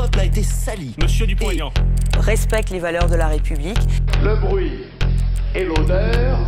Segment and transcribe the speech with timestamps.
[0.00, 0.94] peuple a été sali.
[1.02, 1.70] Monsieur Dupont-Aignan.
[2.18, 3.78] Respecte les valeurs de la République.
[4.22, 4.84] Le bruit
[5.54, 6.38] et l'odeur.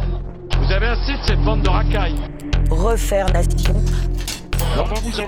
[0.59, 2.17] Vous avez assez de cette bande de racailles.
[2.71, 3.75] Refaire nation.
[4.75, 5.27] Vous en...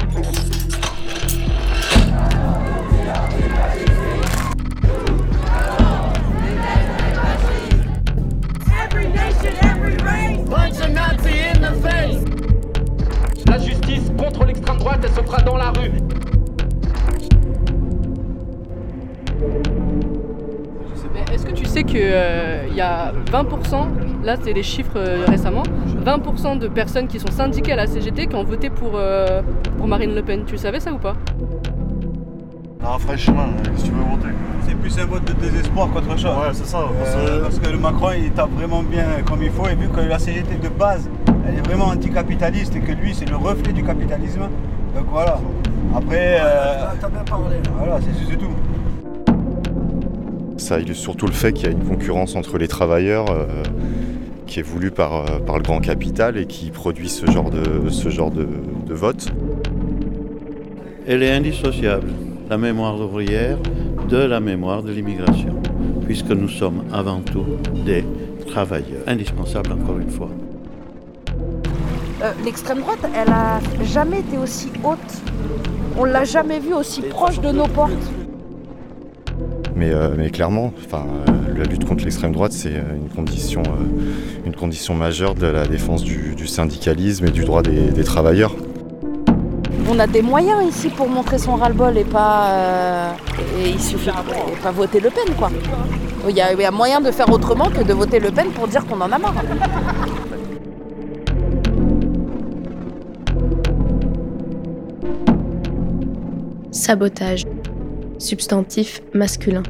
[13.47, 15.93] La justice contre l'extrême droite, elle se fera dans la rue.
[21.75, 25.65] Sais qu'il y a 20%, là c'est les chiffres euh, récemment,
[26.07, 29.43] 20% de personnes qui sont syndiquées à la CGT qui ont voté pour, euh,
[29.77, 30.45] pour Marine Le Pen.
[30.47, 31.15] Tu savais ça ou pas?
[32.81, 34.29] Non, franchement, si tu veux voter.
[34.69, 36.25] C'est plus un vote de désespoir qu'autre chose.
[36.27, 36.79] Ouais, c'est ça.
[36.79, 40.01] Euh, parce que le Macron il tape vraiment bien comme il faut et vu que
[40.01, 41.11] la CGT de base
[41.49, 44.43] elle est vraiment anticapitaliste et que lui c'est le reflet du capitalisme.
[44.95, 45.41] Donc voilà.
[45.97, 47.57] Après, euh, T'as bien parlé.
[47.77, 48.55] voilà, c'est c'est tout.
[50.65, 53.45] Ça illustre surtout le fait qu'il y a une concurrence entre les travailleurs euh,
[54.47, 57.91] qui est voulue par, euh, par le grand capital et qui produit ce genre de,
[57.91, 58.49] ce genre de,
[58.87, 59.27] de vote.
[61.07, 62.09] Elle est indissociable,
[62.49, 63.59] la mémoire ouvrière,
[64.09, 65.61] de la mémoire de l'immigration,
[66.07, 67.45] puisque nous sommes avant tout
[67.85, 68.03] des
[68.47, 70.31] travailleurs, indispensables encore une fois.
[72.23, 74.99] Euh, L'extrême droite, elle a jamais été aussi haute.
[75.99, 77.93] On l'a jamais vue aussi proche de nos portes.
[79.77, 83.63] Mais, euh, mais clairement, enfin, euh, la lutte contre l'extrême droite, c'est euh, une condition,
[83.67, 88.05] euh, une condition majeure de la défense du, du syndicalisme et du droit des, des
[88.05, 88.55] travailleurs.
[89.91, 92.51] On a des moyens ici pour montrer son ras-le-bol et pas.
[92.51, 93.13] euh,
[93.61, 95.51] et il suffit et pas voter Le Pen, quoi.
[96.29, 98.47] Il y, a, il y a moyen de faire autrement que de voter Le Pen
[98.55, 99.35] pour dire qu'on en a marre.
[106.71, 107.45] Sabotage.
[108.25, 109.65] Substantif masculin.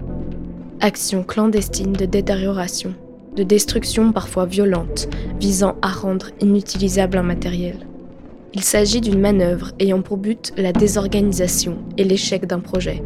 [0.80, 2.94] Action clandestine de détérioration,
[3.34, 5.08] de destruction parfois violente,
[5.40, 7.84] visant à rendre inutilisable un matériel.
[8.52, 13.02] Il s'agit d'une manœuvre ayant pour but la désorganisation et l'échec d'un projet.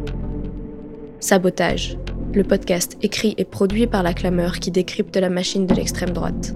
[1.19, 1.97] Sabotage.
[2.31, 6.53] Le podcast écrit et produit par la clameur qui décrypte la machine de l'extrême droite.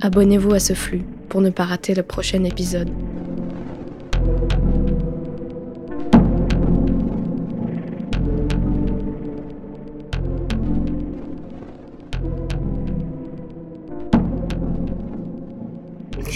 [0.00, 2.88] Abonnez-vous à ce flux pour ne pas rater le prochain épisode.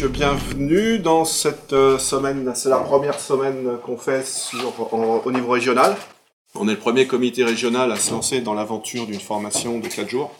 [0.00, 5.32] Donc, bienvenue dans cette euh, semaine, c'est la première semaine qu'on fait sur, en- au
[5.32, 5.96] niveau régional.
[6.54, 10.08] On est le premier comité régional à se lancer dans l'aventure d'une formation de 4
[10.08, 10.32] jours.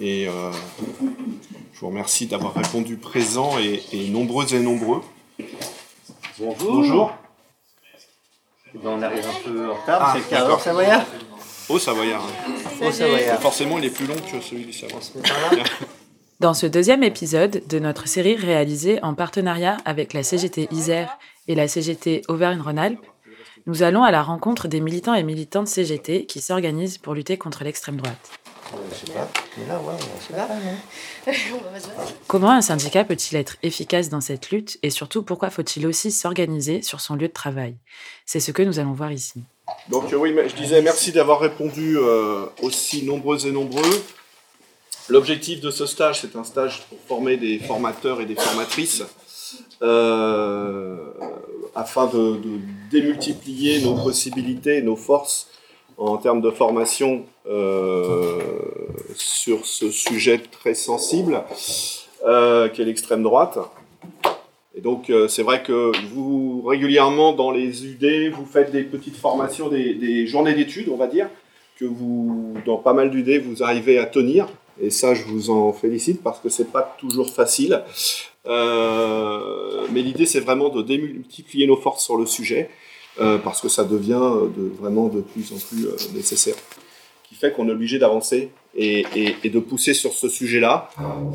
[0.00, 0.50] Et euh,
[1.72, 5.00] je vous remercie d'avoir répondu présent et, et nombreux et nombreux.
[6.38, 6.72] Bonjour.
[6.72, 7.12] Bonjour.
[8.84, 11.04] On arrive un peu en retard, Ah, c'est le d'heure savoyard.
[11.68, 12.22] Au Savoyard.
[12.24, 12.86] hein.
[12.86, 13.40] Au Savoyard.
[13.40, 15.02] Forcément, il est plus long que celui du Savoyard.
[16.42, 21.16] Dans ce deuxième épisode de notre série réalisée en partenariat avec la CGT Isère
[21.46, 23.06] et la CGT Auvergne-Rhône-Alpes,
[23.66, 27.62] nous allons à la rencontre des militants et militantes CGT qui s'organisent pour lutter contre
[27.62, 28.40] l'extrême droite.
[32.26, 36.82] Comment un syndicat peut-il être efficace dans cette lutte et surtout pourquoi faut-il aussi s'organiser
[36.82, 37.76] sur son lieu de travail?
[38.26, 39.44] C'est ce que nous allons voir ici.
[39.88, 44.02] Donc euh, oui, je disais merci d'avoir répondu euh, aussi nombreux et nombreux.
[45.08, 49.02] L'objectif de ce stage, c'est un stage pour former des formateurs et des formatrices
[49.82, 50.96] euh,
[51.74, 52.38] afin de,
[52.90, 55.48] démultiplier nos possibilités, nos forces
[55.98, 58.40] en termes de formation euh,
[59.14, 61.42] sur ce sujet très sensible
[62.26, 63.58] euh, qu'est l'extrême droite.
[64.74, 69.16] Et donc, euh, c'est vrai que vous, régulièrement, dans les UD, vous faites des petites
[69.16, 71.28] formations, des journées d'études, on va dire,
[71.78, 74.48] que vous, dans pas mal d'UD, vous arrivez à tenir.
[74.80, 77.82] Et ça, je vous en félicite parce que c'est pas toujours facile.
[78.46, 82.70] Euh, mais l'idée, c'est vraiment de démultiplier nos forces sur le sujet
[83.20, 84.48] euh, parce que ça devient euh,
[84.80, 86.54] vraiment de plus en plus euh, nécessaire.
[87.24, 89.04] Qui fait qu'on est obligé d'avancer et,
[89.44, 90.88] de pousser sur ce sujet-là,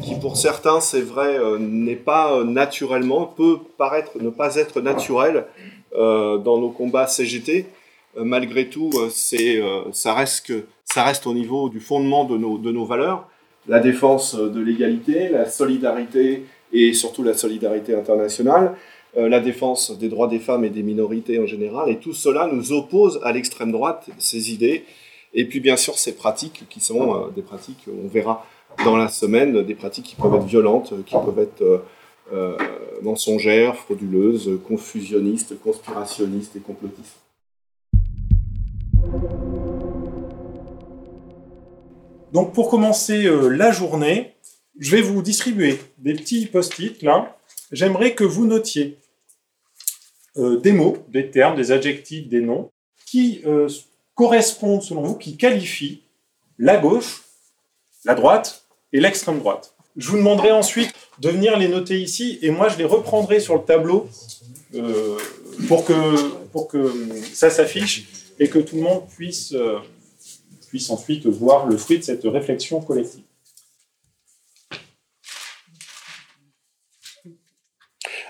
[0.03, 5.47] qui pour certains, c'est vrai, n'est pas naturellement, peut paraître ne pas être naturel
[5.95, 7.65] dans nos combats CGT.
[8.15, 10.65] Malgré tout, ça, reste que,
[10.97, 13.29] ça reste au niveau du fondement de nos, de nos valeurs,
[13.67, 18.73] la défense euh, de l'égalité, la solidarité et surtout la solidarité internationale,
[19.15, 22.49] euh, la défense des droits des femmes et des minorités en général, et tout cela
[22.51, 24.85] nous oppose à l'extrême droite, ses idées,
[25.35, 28.43] et puis bien sûr ces pratiques qui sont euh, des pratiques, on verra
[28.83, 31.83] dans la semaine, des pratiques qui peuvent être violentes, qui peuvent être
[33.03, 37.19] mensongères, frauduleuses, confusionnistes, conspirationnistes et complotistes.
[42.33, 44.33] Donc pour commencer euh, la journée,
[44.79, 47.37] je vais vous distribuer des petits post-it là.
[47.71, 48.97] J'aimerais que vous notiez
[50.37, 52.69] euh, des mots, des termes, des adjectifs, des noms
[53.05, 53.69] qui euh,
[54.13, 56.01] correspondent selon vous, qui qualifient
[56.57, 57.23] la gauche,
[58.03, 59.73] la droite et l'extrême droite.
[59.95, 63.55] Je vous demanderai ensuite de venir les noter ici et moi je les reprendrai sur
[63.55, 64.07] le tableau
[65.67, 66.93] pour, que, pour que
[67.33, 68.05] ça s'affiche
[68.37, 69.55] et que tout le monde puisse,
[70.67, 73.23] puisse ensuite voir le fruit de cette réflexion collective.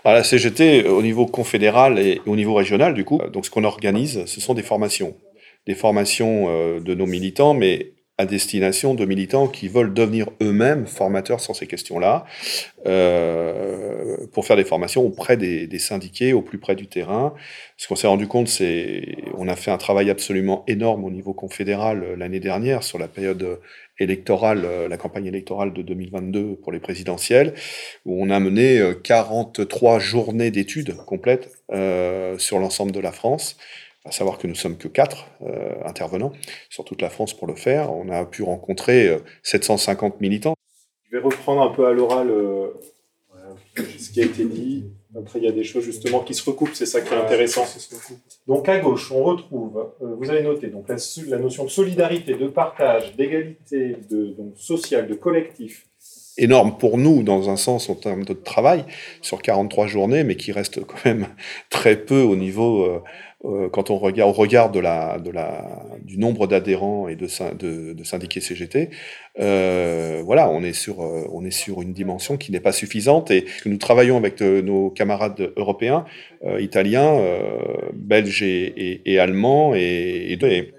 [0.03, 3.65] Alors la CGT, au niveau confédéral et au niveau régional, du coup, donc ce qu'on
[3.65, 5.17] organise, ce sont des formations.
[5.65, 10.87] Des formations euh, de nos militants, mais à destination de militants qui veulent devenir eux-mêmes
[10.87, 12.25] formateurs sur ces questions-là,
[12.87, 17.33] euh, pour faire des formations auprès des, syndiqués, au plus près du terrain.
[17.77, 21.33] Ce qu'on s'est rendu compte, c'est on a fait un travail absolument énorme au niveau
[21.33, 23.59] confédéral euh, l'année dernière sur la période
[23.99, 27.53] électorale, euh, la campagne électorale de 2022 pour les présidentielles,
[28.05, 33.57] où on a mené 43 journées d'études complètes euh, sur l'ensemble de la France
[34.07, 36.31] à savoir que nous sommes que quatre euh, intervenants
[36.69, 37.91] sur toute la France pour le faire.
[37.91, 40.55] On a pu rencontrer euh, 750 militants.
[41.09, 42.69] Je vais reprendre un peu à l'oral euh,
[43.97, 44.85] ce qui a été dit.
[45.17, 47.65] Après, il y a des choses justement qui se recoupent, c'est ça qui est intéressant.
[48.45, 52.35] Donc à gauche, on retrouve, euh, vous avez noté, donc la, la, notion de solidarité,
[52.35, 55.87] de partage, d'égalité, de donc, social, de collectif,
[56.37, 58.85] énorme pour nous dans un sens en termes de travail
[59.21, 61.27] sur 43 journées, mais qui reste quand même
[61.69, 63.01] très peu au niveau
[63.45, 67.15] euh, euh, quand on regarde au regard de la, de la, du nombre d'adhérents et
[67.15, 67.27] de,
[68.03, 68.89] syndiqués CGT.
[69.39, 73.31] Euh, voilà, on est sur euh, on est sur une dimension qui n'est pas suffisante
[73.31, 76.05] et que nous travaillons avec de, nos camarades européens,
[76.45, 77.19] euh, italiens,
[77.93, 80.73] belges et, et, et allemands et, et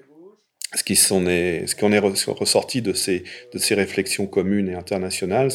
[0.75, 5.51] ce qui sont ce qu'on est ressorti de ces de ces réflexions communes et internationales,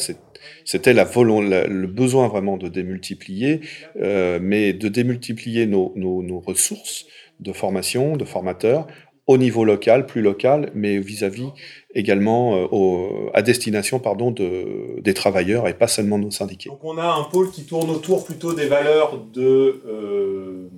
[0.64, 3.60] c'était la, le besoin vraiment de démultiplier,
[4.00, 7.06] euh, mais de démultiplier nos, ressources
[7.40, 8.86] de formation, de formateurs
[9.26, 11.52] au niveau local, plus local, mais vis-à-vis -vis
[11.94, 16.68] également euh, à destination pardon de, des travailleurs et pas seulement de nos syndiqués.
[16.68, 20.68] Donc on a un pôle qui tourne autour plutôt des valeurs de euh,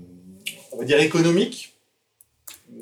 [0.72, 1.72] on va dire économiques.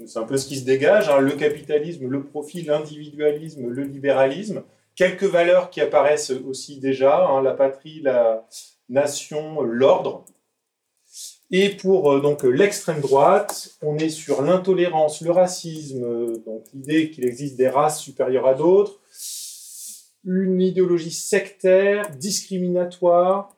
[0.07, 4.63] C'est un peu ce qui se dégage, hein, le capitalisme, le profit, l'individualisme, le libéralisme,
[4.97, 8.47] quelques valeurs qui apparaissent aussi déjà, hein, la patrie, la
[8.89, 10.25] nation, l'ordre.
[11.51, 17.25] Et pour euh, donc l'extrême droite, on est sur l'intolérance, le racisme, donc l'idée qu'il
[17.25, 19.01] existe des races supérieures à d'autres,
[20.25, 23.55] une idéologie sectaire, discriminatoire,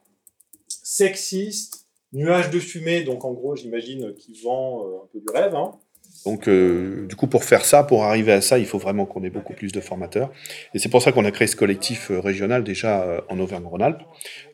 [0.69, 5.55] sexiste, nuage de fumée, donc en gros j'imagine qui vend euh, un peu du rêve,
[5.55, 5.79] hein,
[6.27, 9.23] donc, euh, du coup, pour faire ça, pour arriver à ça, il faut vraiment qu'on
[9.23, 10.33] ait beaucoup plus de formateurs.
[10.75, 14.03] Et c'est pour ça qu'on a créé ce collectif euh, régional déjà euh, en Auvergne-Rhône-Alpes.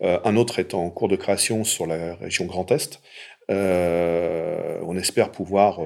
[0.02, 3.00] Un autre est en cours de création sur la région Grand Est.
[3.48, 5.80] On espère pouvoir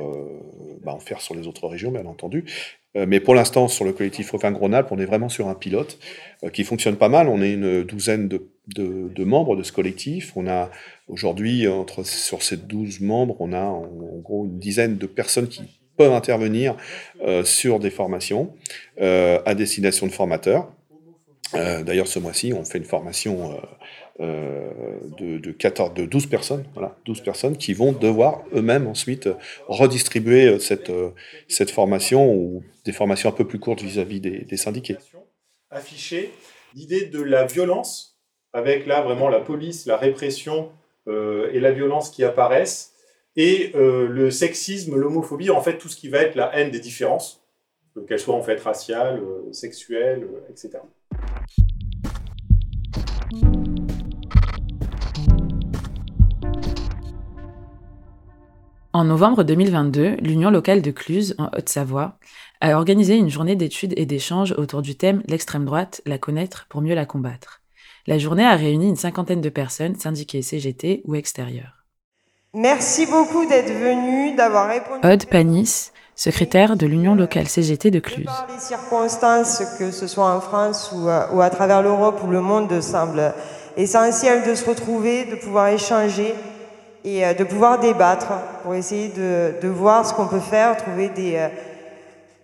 [0.83, 2.44] bah, en faire sur les autres régions, bien entendu.
[2.94, 5.99] mais pour l'instant, sur le collectif Auvergne-Rhône-Alpes, on est vraiment sur un pilote
[6.53, 7.29] qui fonctionne pas mal.
[7.29, 10.33] On est une douzaine de, de, membres de ce collectif.
[10.35, 10.71] On a
[11.09, 11.67] aujourd'hui,
[12.05, 16.76] sur ces 12 membres, on a en gros une dizaine de personnes qui peuvent intervenir
[17.23, 18.55] euh, sur des formations
[19.00, 20.71] euh, à destination de formateurs.
[21.55, 23.61] Euh, D'ailleurs, ce mois-ci, on fait une formation
[24.19, 29.29] de, de, 14, de 12 personnes, voilà, 12 personnes qui vont devoir eux-mêmes ensuite
[29.69, 30.91] redistribuer cette,
[31.49, 34.97] cette formation ou des formations un peu plus courtes vis-à-vis -vis des, des syndiqués.
[35.71, 36.33] Afficher
[36.75, 38.19] l'idée de la violence,
[38.55, 40.73] avec là vraiment la police, la répression
[41.07, 42.96] et la violence qui apparaissent,
[43.37, 46.81] et euh, le sexisme, l'homophobie, en fait tout ce qui va être la haine des
[46.81, 47.45] différences,
[47.97, 50.78] euh, qu'elles soient en fait raciales, euh, sexuelles, etc.
[58.95, 62.19] En novembre 2022, l'Union locale de Cluse, en Haute-Savoie,
[62.62, 66.81] a organisé une journée d'études et d'échanges autour du thème L'extrême droite, la connaître pour
[66.81, 67.61] mieux la combattre.
[68.07, 71.75] La journée a réuni une cinquantaine de personnes syndiquées CGT ou extérieures.
[72.55, 75.07] Merci beaucoup d'être venu, d'avoir répondu.
[75.07, 78.25] Aude Panis, secrétaire de l'Union locale CGT de Cluse.
[78.25, 82.31] Par les circonstances, que ce soit en France ou à, ou à travers l'Europe ou
[82.31, 83.35] le monde, semble
[83.76, 86.35] essentiel de se retrouver, de pouvoir échanger
[87.05, 91.49] et de pouvoir débattre pour essayer de, de voir ce qu'on peut faire, trouver des,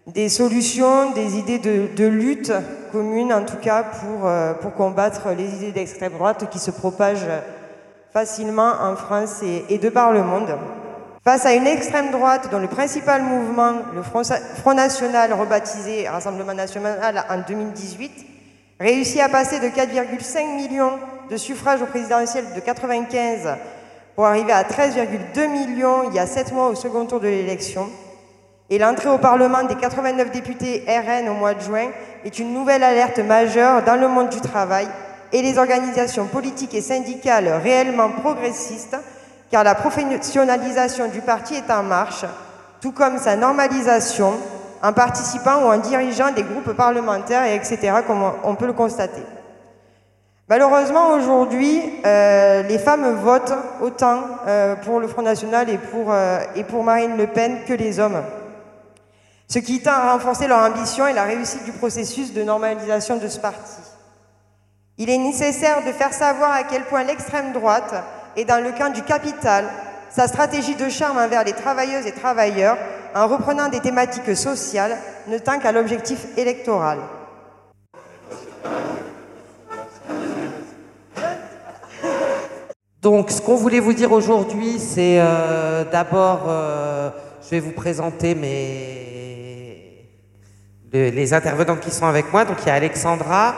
[0.06, 2.52] des solutions, des idées de, de, lutte
[2.92, 4.30] commune, en tout cas pour,
[4.60, 7.26] pour combattre les idées d'extrême droite qui se propagent
[8.12, 10.56] facilement en France et, de par le monde.
[11.24, 17.24] Face à une extrême droite dont le principal mouvement, le Front, National, rebaptisé Rassemblement National
[17.30, 18.26] en 2018,
[18.80, 20.98] réussit à passer de 4,5 millions
[21.30, 23.56] de suffrages au présidentiel de 95
[24.16, 27.88] pour arriver à 13,2 millions il y a 7 mois au second tour de l'élection,
[28.68, 31.88] et l'entrée au Parlement des 89 députés RN au mois de juin
[32.24, 34.88] est une nouvelle alerte majeure dans le monde du travail
[35.32, 38.96] et les organisations politiques et syndicales réellement progressistes
[39.52, 42.24] car la professionnalisation du parti est en marche,
[42.80, 44.32] tout comme sa normalisation
[44.82, 49.22] en participant ou en dirigeant des groupes parlementaires, et etc., comme on peut le constater.
[50.48, 56.82] Malheureusement, aujourd'hui, euh, les femmes votent autant euh, pour le Front National euh, et pour
[56.82, 58.22] Marine Le Pen que les hommes,
[59.48, 63.28] ce qui tend à renforcer leur ambition et la réussite du processus de normalisation de
[63.28, 63.91] ce parti.
[64.98, 67.94] Il est nécessaire de faire savoir à quel point l'extrême droite
[68.36, 69.66] et dans le camp du capital
[70.10, 72.76] sa stratégie de charme envers les travailleuses et travailleurs
[73.14, 76.98] en reprenant des thématiques sociales ne tend qu'à l'objectif électoral.
[83.00, 87.10] Donc, ce qu'on voulait vous dire aujourd'hui, c'est euh, d'abord, euh,
[87.42, 90.08] je vais vous présenter mes...
[90.92, 92.44] les intervenants qui sont avec moi.
[92.44, 93.54] Donc, il y a Alexandra,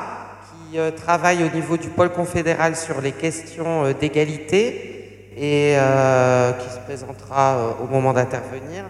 [0.76, 6.68] euh, travaille au niveau du pôle confédéral sur les questions euh, d'égalité et euh, qui
[6.68, 8.84] se présentera au moment d'intervenir.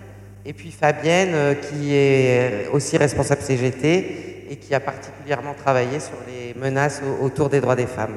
[0.46, 6.54] Et puis Fabienne, qui est aussi responsable CGT et qui a particulièrement travaillé sur les
[6.58, 8.16] menaces autour des droits des femmes.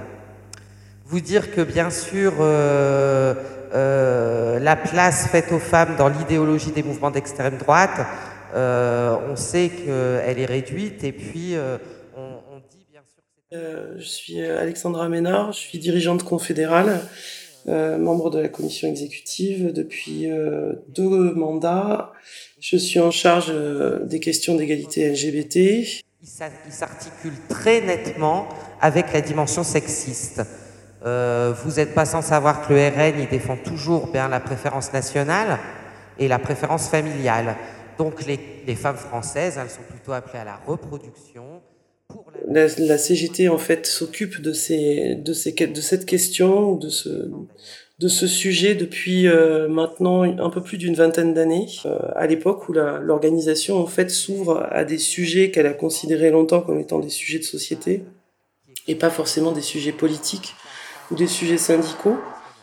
[1.06, 2.34] Vous dire que bien sûr,
[3.72, 8.06] la place faite aux femmes dans l'idéologie des mouvements d'extrême droite,
[8.54, 11.56] on sait qu'elle est réduite et puis
[13.54, 17.00] euh, je suis euh, Alexandra Ménard, je suis dirigeante confédérale,
[17.70, 20.30] euh, membre de la commission exécutive depuis
[20.90, 22.12] deux mandats.
[22.60, 23.54] Je suis en charge
[24.06, 25.56] des questions d'égalité LGBT.
[26.22, 26.28] Il
[26.72, 28.50] s'articule très nettement
[28.82, 30.42] avec la dimension sexiste.
[31.04, 35.60] vous n'êtes pas sans savoir que le RN défend toujours bien la préférence nationale
[36.20, 37.56] et la préférence familiale.
[37.98, 41.57] Donc les, les femmes françaises, elles sont plutôt appelées à la reproduction
[42.48, 47.30] la, CGT en fait s'occupe de ces, de ces, de cette question, de ce,
[48.00, 51.68] de ce sujet depuis euh, maintenant un peu plus d'une vingtaine d'années.
[51.86, 56.62] Euh, à l'époque où l'organisation en fait s'ouvre à des sujets qu'elle a considérés longtemps
[56.62, 58.04] comme étant des sujets de société
[58.88, 60.54] et pas forcément des sujets politiques
[61.12, 62.18] ou des sujets syndicaux.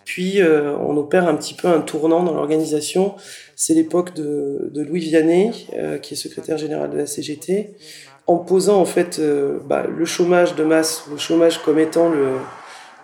[0.04, 3.14] Puis euh, on opère un petit peu un tournant dans l'organisation.
[3.56, 5.50] C'est l'époque de, de, Louis Vianney,
[6.02, 7.74] qui est secrétaire général de la CGT,
[8.26, 12.38] en posant en fait euh, bah, le chômage de masse, le chômage comme étant le,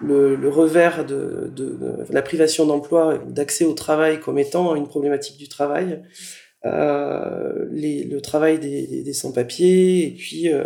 [0.00, 1.79] le, revers de, de,
[2.11, 6.03] la privation d'emploi, d'accès au travail comme étant une problématique du travail,
[6.67, 10.65] euh, les, le travail des, des sans-papiers, et puis euh,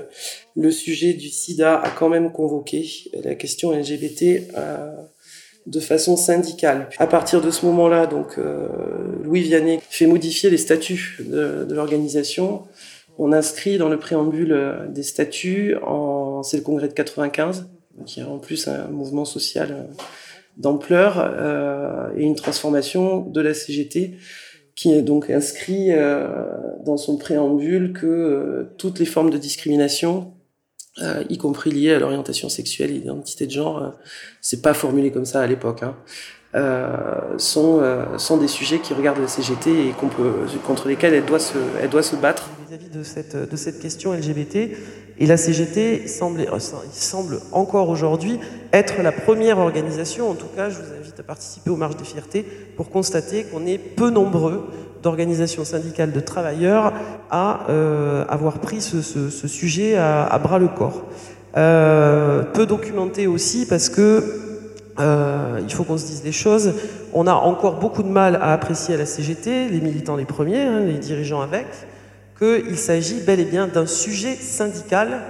[0.56, 2.84] le sujet du sida a quand même convoqué
[3.23, 4.92] la question LGBT euh,
[5.66, 6.88] de façon syndicale.
[6.99, 8.38] À partir de ce moment-là, donc
[9.23, 12.64] Louis Vianney fait modifier les statuts de, de l'organisation
[13.18, 15.76] on inscrit dans le préambule euh, des statuts,
[16.42, 17.68] c'est le congrès de 95,
[18.06, 19.83] qui est en plus un mouvement social euh,
[20.56, 24.16] d'ampleur euh, et une transformation de la CGT
[24.76, 25.90] qui est donc inscrit
[26.85, 30.35] dans son préambule que toutes les formes de discrimination,
[31.28, 33.94] y compris liées à l'orientation sexuelle et l'identité de genre,
[34.40, 35.85] c'est pas formulé comme ça à l'époque.
[35.85, 35.97] Hein.
[36.54, 41.40] Euh, sont, euh, sont des sujets qui regardent la CGT et contre lesquels elle doit
[41.40, 42.49] se, battre.
[42.68, 44.70] Vis-à-vis de cette, de cette question LGBT,
[45.18, 46.61] et la CGT semble, euh,
[46.92, 48.38] semble encore aujourd'hui
[48.73, 52.04] être la première organisation, en tout cas je vous invite à participer aux marches des
[52.04, 52.46] fiertés,
[52.76, 54.68] pour constater qu'on est peu nombreux
[55.02, 56.92] d'organisations syndicales de travailleurs
[57.30, 57.66] à
[58.28, 59.02] avoir pris ce,
[59.49, 61.02] sujet à, bras le corps.
[61.54, 64.43] Peu documenté aussi parce que
[65.00, 66.74] euh, il faut qu'on se dise des choses.
[67.12, 70.62] On a encore beaucoup de mal à apprécier à la CGT, les militants les premiers,
[70.62, 71.66] hein, les dirigeants avec,
[72.38, 75.22] qu'il s'agit bel et bien d'un sujet syndical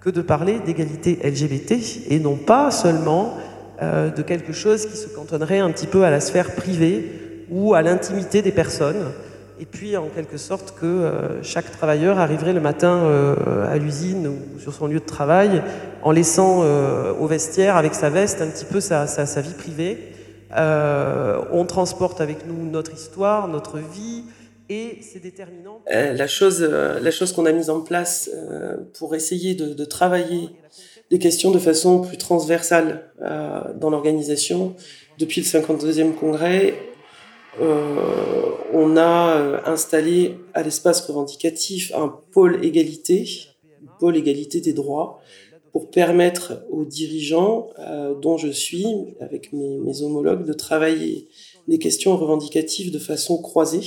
[0.00, 1.74] que de parler d'égalité LGBT
[2.10, 3.36] et non pas seulement
[3.82, 7.74] euh, de quelque chose qui se cantonnerait un petit peu à la sphère privée ou
[7.74, 9.12] à l'intimité des personnes
[9.60, 14.26] et puis en quelque sorte que euh, chaque travailleur arriverait le matin euh, à l'usine
[14.26, 15.62] ou sur son lieu de travail
[16.02, 19.06] en laissant euh, au vestiaire avec sa veste un petit peu sa,
[19.40, 19.98] vie privée.
[20.52, 24.24] on transporte avec nous notre histoire, notre vie,
[24.68, 25.80] et c'est déterminant.
[25.88, 28.30] la chose, la chose qu'on a mise en place
[28.98, 30.50] pour essayer de, de, travailler
[31.10, 34.74] des questions de façon plus transversale dans l'organisation
[35.18, 36.74] depuis le 52e congrès,
[37.58, 43.28] on a euh, installé à l'espace revendicatif un pôle égalité,
[43.82, 45.20] un pôle égalité des droits,
[45.72, 48.86] pour permettre aux dirigeants, euh, dont je suis,
[49.20, 51.28] avec mes, mes, homologues, de travailler
[51.68, 53.82] les questions revendicatives de façon croisée.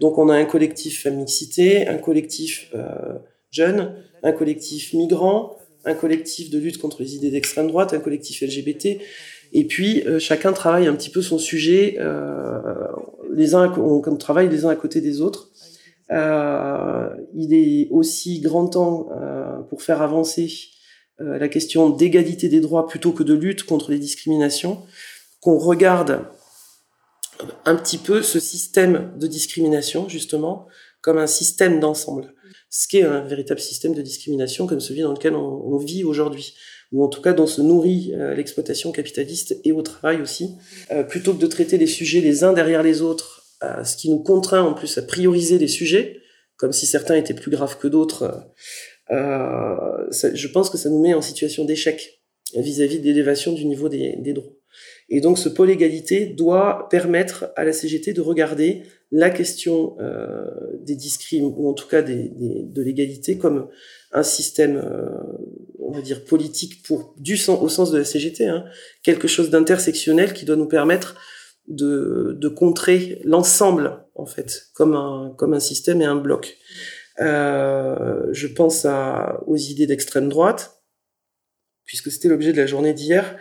[0.00, 3.18] Donc on a un collectif mixité, un collectif euh,
[3.50, 8.42] jeune, un collectif migrant, un collectif de lutte contre les idées d'extrême droite, un collectif
[8.42, 8.98] LGBT,
[9.52, 12.60] et puis euh, chacun travaille un petit peu son sujet, euh,
[13.32, 15.50] les uns on, on, travaille les uns à côté des autres.
[16.10, 19.08] Euh, il est aussi grand temps
[19.68, 20.48] pour faire avancer
[21.18, 24.82] la question d'égalité des droits plutôt que de lutte contre les discriminations,
[25.40, 26.26] qu'on regarde
[27.64, 30.66] un petit peu ce système de discrimination justement
[31.00, 32.34] comme un système d'ensemble,
[32.70, 36.54] ce qui est un véritable système de discrimination comme celui dans lequel on vit aujourd'hui
[36.92, 40.54] ou en tout cas dont se nourrit euh, l'exploitation capitaliste et au travail aussi,
[40.90, 44.10] euh, plutôt que de traiter les sujets les uns derrière les autres, euh, ce qui
[44.10, 46.20] nous contraint en plus à prioriser les sujets,
[46.56, 48.46] comme si certains étaient plus graves que d'autres,
[49.08, 52.22] ça, je pense que ça nous met en situation d'échec
[52.56, 54.52] vis-à-vis de l'élévation du niveau des, des droits.
[55.08, 60.44] Et donc ce pôle égalité doit permettre à la CGT de regarder la question euh,
[60.80, 63.68] des discrimes, ou en tout cas des, des, de l'égalité, comme
[64.12, 65.10] un système, euh,
[65.96, 68.64] va dire, politique pour, du sens, au sens de la CGT, hein,
[69.02, 71.16] quelque chose d'intersectionnel qui doit nous permettre
[71.68, 76.56] de, contrer l'ensemble, en fait, comme un, système et un bloc.
[77.20, 78.86] Euh, je pense
[79.46, 80.82] aux idées d'extrême droite,
[81.84, 83.36] puisque c'était l'objet de la journée d'hier.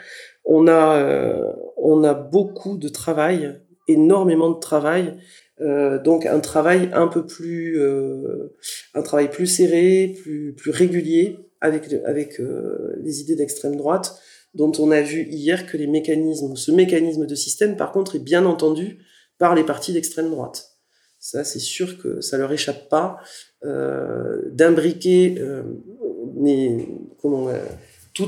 [0.46, 5.18] On a, euh, a beaucoup de travail, énormément de travail,
[5.62, 7.80] euh, donc un travail un peu plus,
[8.94, 14.20] un travail plus serré, plus plus régulier avec euh, les idées d'extrême droite,
[14.54, 18.20] dont on a vu hier que les mécanismes, ce mécanisme de système, par contre, est
[18.20, 19.00] bien entendu
[19.38, 20.72] par les partis d'extrême droite.
[21.20, 23.18] Ça, c'est sûr que ça leur échappe pas
[23.64, 25.36] euh, d'imbriquer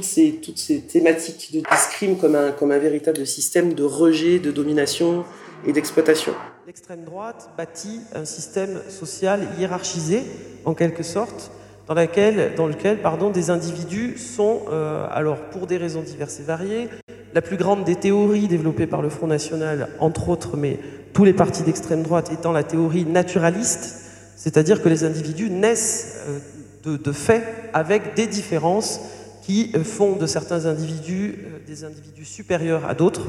[0.02, 4.52] ces, toutes ces thématiques de discrime comme un, comme un véritable système de rejet, de
[4.52, 5.24] domination
[5.66, 6.34] et d'exploitation.
[6.66, 10.24] L'extrême droite bâtit un système social hiérarchisé,
[10.66, 11.52] en quelque sorte,
[11.88, 16.90] dans, laquelle, lequel pardon, des individus sont, euh, alors pour des raisons diverses et variées,
[17.34, 20.80] la plus grande des théories développées par le Front National, entre autres, mais
[21.14, 24.04] tous les partis d'extrême droite étant la théorie naturaliste,
[24.36, 26.40] c'est-à-dire que les individus naissent euh,
[26.84, 29.02] de, de fait avec des différences
[29.48, 33.28] qui font de certains individus euh, des individus supérieurs à d'autres.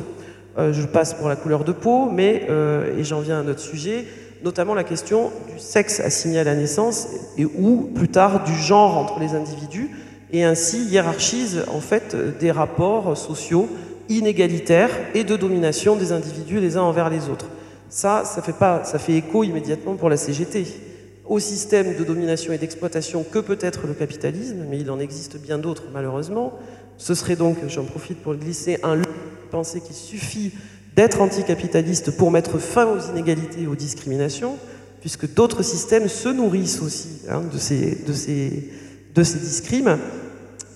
[0.58, 3.60] Euh, je passe pour la couleur de peau, mais, euh, et j'en viens à notre
[3.60, 4.04] sujet,
[4.44, 8.96] notamment la question du sexe assigné à la naissance et ou plus tard du genre
[8.96, 9.90] entre les individus,
[10.30, 13.68] et ainsi hiérarchise en fait des rapports sociaux
[14.08, 17.46] inégalitaires et de domination des individus les uns envers les autres.
[17.88, 20.66] Ça, ça fait, pas, ça fait écho immédiatement pour la CGT
[21.26, 25.38] au système de domination et d'exploitation que peut être le capitalisme, mais il en existe
[25.38, 26.54] bien d'autres malheureusement.
[26.96, 29.00] Ce serait donc, j'en profite pour le glisser, un
[29.50, 30.52] penser qu'il suffit
[30.98, 34.56] d'être anticapitaliste pour mettre fin aux inégalités et aux discriminations,
[35.00, 38.72] puisque d'autres systèmes se nourrissent aussi hein, de, ces,
[39.14, 39.96] discrimes.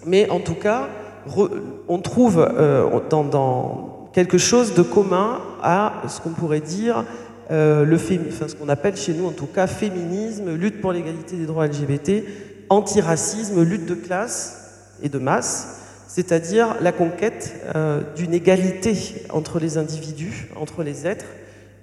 [0.07, 0.91] Mais en tout cas,
[1.89, 7.05] on trouve euh, dans, quelque chose de commun à ce qu'on pourrait dire
[7.51, 11.67] euh, ce qu'on appelle chez nous en tout cas féminisme, lutte pour l'égalité des droits
[11.67, 12.23] LGBT,
[12.69, 15.82] antiracisme, lutte de classe et de masse,
[16.13, 18.95] c'est-à-dire la conquête euh, d'une égalité
[19.31, 21.25] entre les individus, entre les êtres,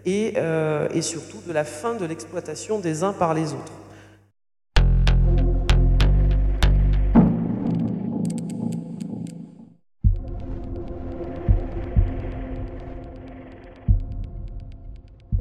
[0.05, 3.73] et, euh, et surtout de la fin de l'exploitation des uns par les autres.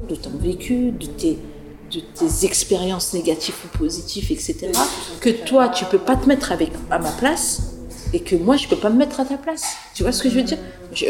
[0.09, 1.37] de ton vécu, de tes,
[1.91, 4.71] de tes expériences négatives ou positives, etc.,
[5.21, 7.68] que toi, tu peux pas te mettre avec, à ma place
[8.13, 9.75] et que moi, je peux pas me mettre à ta place.
[9.93, 10.57] Tu vois ce que je veux dire?
[10.93, 11.05] Je,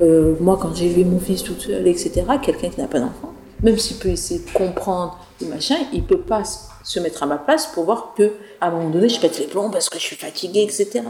[0.00, 3.34] euh, Moi, quand j'ai vu mon fils tout seul, etc., quelqu'un qui n'a pas d'enfant,
[3.62, 7.38] même s'il peut essayer de comprendre le machin, il peut pas se mettre à ma
[7.38, 10.04] place pour voir que à un moment donné, je pète les plombs parce que je
[10.04, 11.02] suis fatiguée, etc.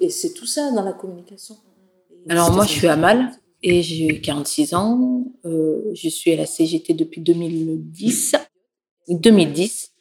[0.00, 1.56] Et c'est tout ça dans la communication.
[2.28, 3.30] Alors moi, je suis à Mal
[3.62, 5.24] et j'ai 46 ans.
[5.44, 8.36] Euh, je suis à la CGT depuis 2010.
[9.08, 9.91] 2010.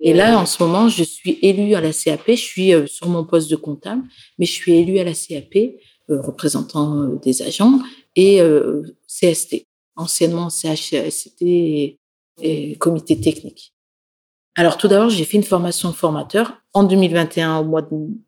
[0.00, 2.22] Et là, en ce moment, je suis élue à la CAP.
[2.28, 4.02] Je suis euh, sur mon poste de comptable,
[4.38, 5.56] mais je suis élue à la CAP,
[6.10, 7.80] euh, représentant euh, des agents,
[8.16, 11.96] et euh, CST, anciennement CHST et,
[12.78, 13.74] comité technique.
[14.56, 17.86] Alors tout d'abord, j'ai fait une formation formateur en 2021, au mois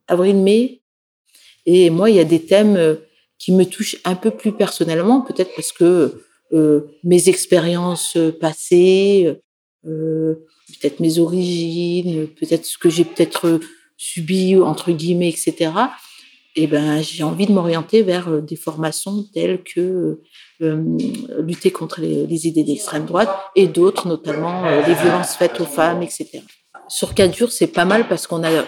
[0.08, 0.82] d'avril-mai.
[1.64, 2.98] Et moi, il y a des thèmes
[3.38, 9.40] qui me touchent un peu plus personnellement, peut-être parce que euh, mes expériences passées,
[9.86, 10.46] euh,
[10.78, 13.60] peut-être mes origines, peut-être ce que j'ai peut-être
[13.96, 15.72] subi entre guillemets, etc.
[16.54, 20.20] Et ben, j'ai envie de m'orienter vers des formations telles que
[20.60, 20.98] euh,
[21.40, 26.02] lutter contre les, idées d'extrême droite et d'autres, notamment euh, les violences faites aux femmes,
[26.02, 26.42] etc.
[26.88, 28.66] Sur jours, c'est pas mal parce qu'on a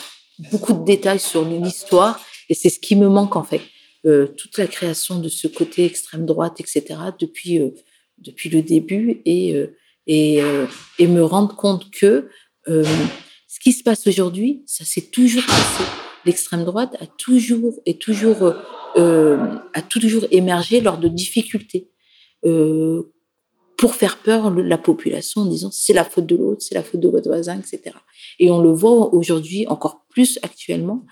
[0.51, 3.61] beaucoup de détails sur l'histoire et c'est ce qui me manque en fait.
[4.07, 6.85] Euh, toute la création de ce côté extrême droite, etc.
[7.19, 7.71] depuis euh,
[8.19, 10.67] depuis le début et euh, et, euh,
[10.99, 12.29] et me rendre compte que
[12.67, 15.85] ce qui se passe aujourd'hui, ça s'est toujours passé.
[16.25, 18.55] L'extrême droite a toujours et toujours
[18.97, 21.91] a toujours émergé lors de difficultés
[23.77, 27.01] pour faire peur la population en disant c'est la faute de l'autre, c'est la faute
[27.01, 27.95] de votre voisin, etc.
[28.39, 31.05] Et on le voit aujourd'hui encore plus actuellement.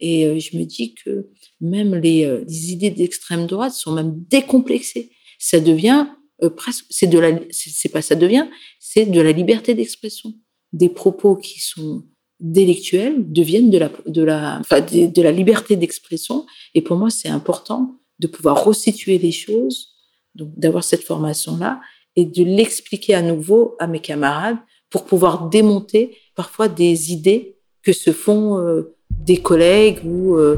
[0.00, 1.28] Et euh, je me dis que
[1.60, 5.10] même les, euh, les idées d'extrême droite sont même décomplexées.
[5.38, 6.06] Ça devient
[6.42, 6.50] euh,
[6.88, 8.46] c'est de la, c'est pas ça devient,
[8.78, 10.32] c'est de la liberté d'expression.
[10.72, 12.04] Des propos qui sont
[12.40, 16.46] délictuels deviennent de la, de la, enfin, de, la liberté d'expression.
[16.74, 19.94] Et pour moi, c'est important de pouvoir resituer les choses,
[20.34, 21.80] donc d'avoir cette formation-là
[22.16, 24.58] et de l'expliquer à nouveau à mes camarades
[24.90, 30.56] pour pouvoir démonter parfois des idées que se font euh, des collègues ou, euh,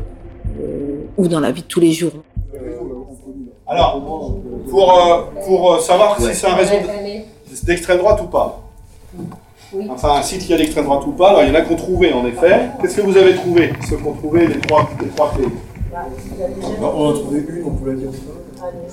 [1.16, 2.12] ou dans la vie de tous les jours.
[3.66, 6.75] Alors, pour, euh, pour savoir si c'est un réseau
[7.64, 8.62] d'extrême droite ou pas,
[9.90, 11.72] enfin un site qui a d'extrême droite ou pas, alors il y en a qui
[11.72, 12.68] ont trouvé en effet.
[12.81, 13.72] Qu'est-ce que vous avez trouvé?
[13.88, 15.48] Ceux qui ont trouvé les trois, les trois clés
[16.81, 18.11] On en a trouvé une, on peut la dire.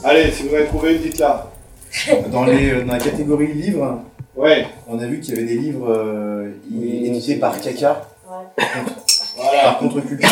[0.03, 1.47] Allez, si vous avez trouvé une, dites-la.
[2.31, 4.01] Dans, les, dans la catégorie livres,
[4.35, 4.67] ouais.
[4.87, 8.07] on a vu qu'il y avait des livres euh, édités par Caca.
[9.35, 9.63] Voilà.
[9.63, 10.29] Par contre-culture.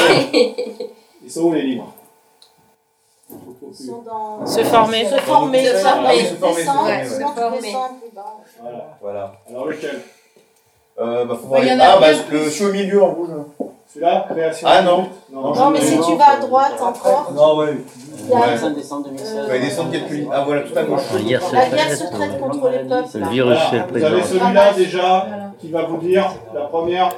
[1.26, 1.96] Ils sont où les livres?
[3.74, 5.06] Se former.
[5.06, 5.66] Se former.
[5.66, 6.26] Se former.
[6.26, 6.66] Se former.
[6.86, 7.72] Ouais, se.
[8.62, 8.98] Voilà.
[9.02, 9.32] Voilà.
[9.50, 10.02] Alors lequel
[11.00, 13.30] Euh, bah, faut Bah, voir les- Ah, bah, le je suis au milieu en rouge.
[13.88, 15.10] Celui-là Création Ah non.
[15.32, 17.32] Non, mais si tu vas à droite encore.
[17.36, 17.78] Non, ouais.
[18.24, 19.50] Il y a- Ouais.
[19.50, 21.02] Ouais, descendre quelques Ah, voilà, tout à gauche.
[21.54, 23.10] La guerre secrète contre les peuples.
[23.20, 25.28] Le virus, le Vous avez celui-là déjà
[25.60, 27.10] qui va vous dire la première,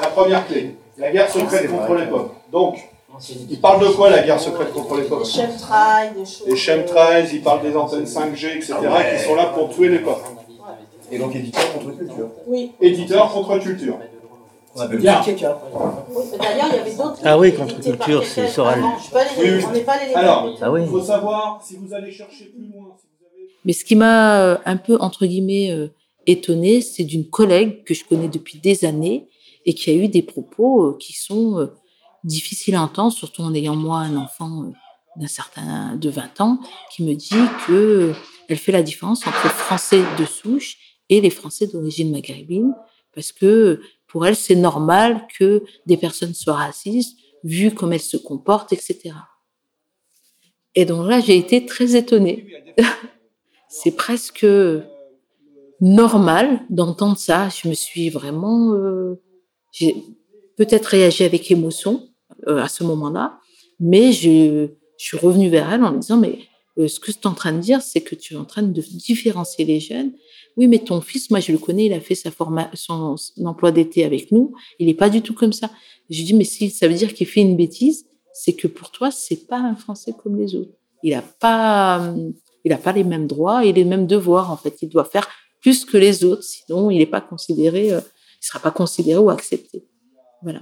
[0.00, 0.76] la première clé.
[0.98, 2.30] La guerre secrète contre les peuples.
[2.52, 2.76] Donc,
[3.50, 5.24] il parle de quoi la guerre secrète contre les peuples?
[5.24, 6.46] Des chemtrails, des choses.
[6.46, 8.74] Les chemtrails, il parle des antennes 5G, etc.,
[9.16, 10.30] qui sont là pour tuer les peuples.
[11.10, 12.28] Et donc, éditeur contre culture.
[12.46, 12.72] Oui.
[12.80, 13.98] Éditeur contre culture.
[14.74, 14.88] On ça.
[14.88, 15.22] Oui, mais D'ailleurs,
[16.70, 17.20] il y avait d'autres.
[17.22, 18.82] Ah oui, contre culture, c'est Soral.
[18.82, 20.56] On n'est pas allé les Alors.
[20.62, 20.82] Ah oui.
[20.84, 23.50] il faut savoir, si vous allez chercher plus loin, si vous avez...
[23.66, 25.88] Mais ce qui m'a euh, un peu, entre guillemets, euh,
[26.26, 29.28] étonnée, c'est d'une collègue que je connais depuis des années
[29.66, 31.68] et qui a eu des propos euh, qui sont
[32.24, 34.70] euh, difficiles à entendre, surtout en ayant moi un enfant euh,
[35.16, 36.58] d'un certain, de 20 ans,
[36.90, 37.30] qui me dit
[37.66, 38.14] que euh,
[38.48, 40.76] elle fait la différence entre Français de souche
[41.08, 42.74] et les Français d'origine maghrébine,
[43.14, 48.16] parce que pour elle, c'est normal que des personnes soient racistes, vu comme elles se
[48.16, 49.14] comportent, etc.
[50.74, 52.46] Et donc là, j'ai été très étonnée.
[53.68, 54.46] c'est presque
[55.80, 57.48] normal d'entendre ça.
[57.48, 59.20] Je me suis vraiment, euh,
[59.72, 59.96] j'ai
[60.56, 62.11] peut-être réagi avec émotion euh,
[62.46, 63.38] à ce moment-là,
[63.82, 66.38] mais je, suis revenue vers elle en me disant mais
[66.78, 68.62] euh, ce que tu es en train de dire, c'est que tu es en train
[68.62, 70.12] de différencier les jeunes.
[70.56, 73.72] Oui, mais ton fils, moi je le connais, il a fait sa forma son, emploi
[73.72, 74.54] d'été avec nous.
[74.78, 75.70] Il n'est pas du tout comme ça.
[76.08, 79.10] Je dis mais si ça veut dire qu'il fait une bêtise, c'est que pour toi
[79.10, 80.72] c'est pas un Français comme les autres.
[81.02, 82.14] Il a pas,
[82.64, 84.80] il a pas les mêmes droits et les mêmes devoirs en fait.
[84.82, 85.28] Il doit faire
[85.60, 88.00] plus que les autres, sinon il n'est pas considéré, euh,
[88.40, 89.84] il sera pas considéré ou accepté.
[90.42, 90.60] Voilà.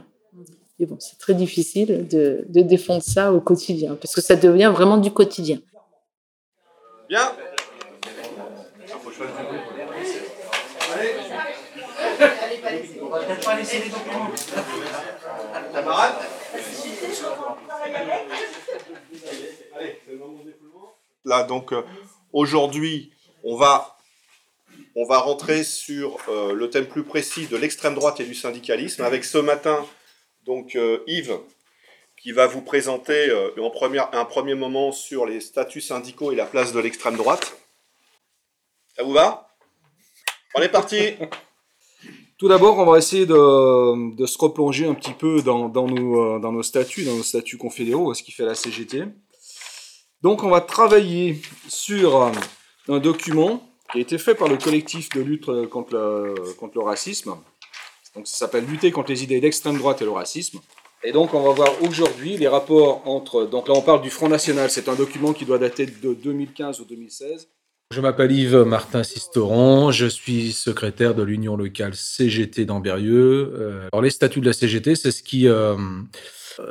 [0.83, 4.97] Et bon, c'est très difficile de, défendre ça au quotidien parce que ça devient vraiment
[4.97, 5.59] du quotidien.
[7.07, 7.33] Bien.
[21.27, 21.83] Là, donc, euh,
[22.33, 23.13] aujourd'hui,
[23.45, 23.99] on va,
[24.97, 29.03] on va rentrer sur euh, le thème plus précis de l'extrême droite et du syndicalisme,
[29.03, 29.85] avec ce matin,
[30.47, 31.39] donc, euh, Yves,
[32.17, 33.73] qui va vous présenter euh, en
[34.13, 37.57] un premier moment sur les statuts syndicaux et la place de l'extrême droite.
[38.97, 39.49] Ça vous va?
[40.55, 41.15] On est parti
[42.39, 46.39] Tout d'abord, on va essayer de, se replonger un petit peu dans, dans nos, euh,
[46.39, 49.05] dans nos statuts, dans nos statuts confédéraux, ce qui fait la CGT.
[50.23, 52.33] Donc, on va travailler sur
[52.89, 57.37] un document qui a été fait par le collectif de lutte contre le racisme.
[58.17, 60.59] Donc, ça s'appelle Lutter contre les idées d'extrême droite et le racisme.
[61.03, 63.47] Et donc, on va voir aujourd'hui les rapports entre.
[63.47, 64.71] Donc, là, on parle du Front National.
[64.71, 67.49] C'est un document qui doit dater de 2015 ou 2016.
[67.93, 73.53] Je m'appelle Yves Martin Sisteron, je suis secrétaire de l'Union locale CGT d'Amberieux.
[73.59, 75.75] Euh, alors les statuts de la CGT, c'est ce qui, euh,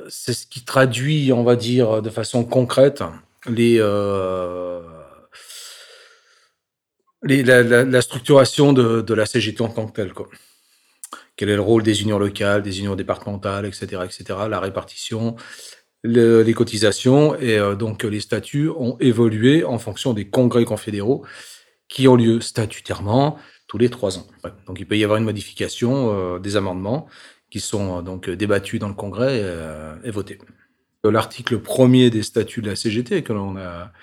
[0.08, 3.04] c'est ce qui traduit, on va dire, de façon concrète
[3.50, 4.80] les, euh,
[7.24, 10.14] les- la structuration de, de la CGT en tant que telle.
[10.14, 10.30] Quoi.
[11.40, 15.38] Quel est le rôle des unions locales, des unions départementales, etc., etc., la répartition,
[16.04, 21.24] le- les cotisations et euh, donc les statuts ont évolué en fonction des congrès confédéraux
[21.88, 24.28] qui ont lieu statutairement tous les trois ans.
[24.68, 27.08] Donc il peut y avoir une modification, euh, des amendements
[27.50, 29.42] qui sont euh, donc débattus dans le congrès
[30.04, 30.40] et votés.
[31.06, 33.94] L'article premier des statuts de la CGT que l'on a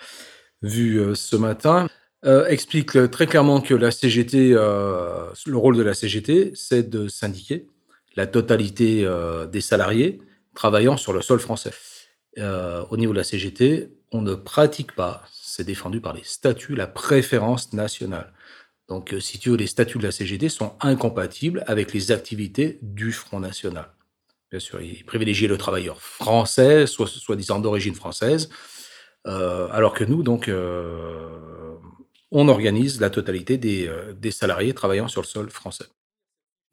[0.62, 1.86] vu ce matin
[2.24, 6.88] euh, explique euh, très clairement que la CGT, euh, le rôle de la CGT, c'est
[6.88, 7.66] de syndiquer
[8.16, 9.06] la totalité
[9.52, 10.22] des salariés
[10.54, 11.72] travaillant sur le sol français.
[12.38, 16.86] Au niveau de la CGT, on ne pratique pas, c'est défendu par les statuts, la
[16.86, 18.32] préférence nationale.
[18.88, 23.12] Donc, si tu veux, les statuts de la CGT sont incompatibles avec les activités du
[23.12, 23.90] Front National.
[24.50, 28.48] Bien sûr, ils privilégient le travailleur français, soi-disant d'origine française,
[29.26, 30.48] alors que nous, donc,
[32.38, 35.86] on organise la totalité des, euh, des salariés travaillant sur le sol français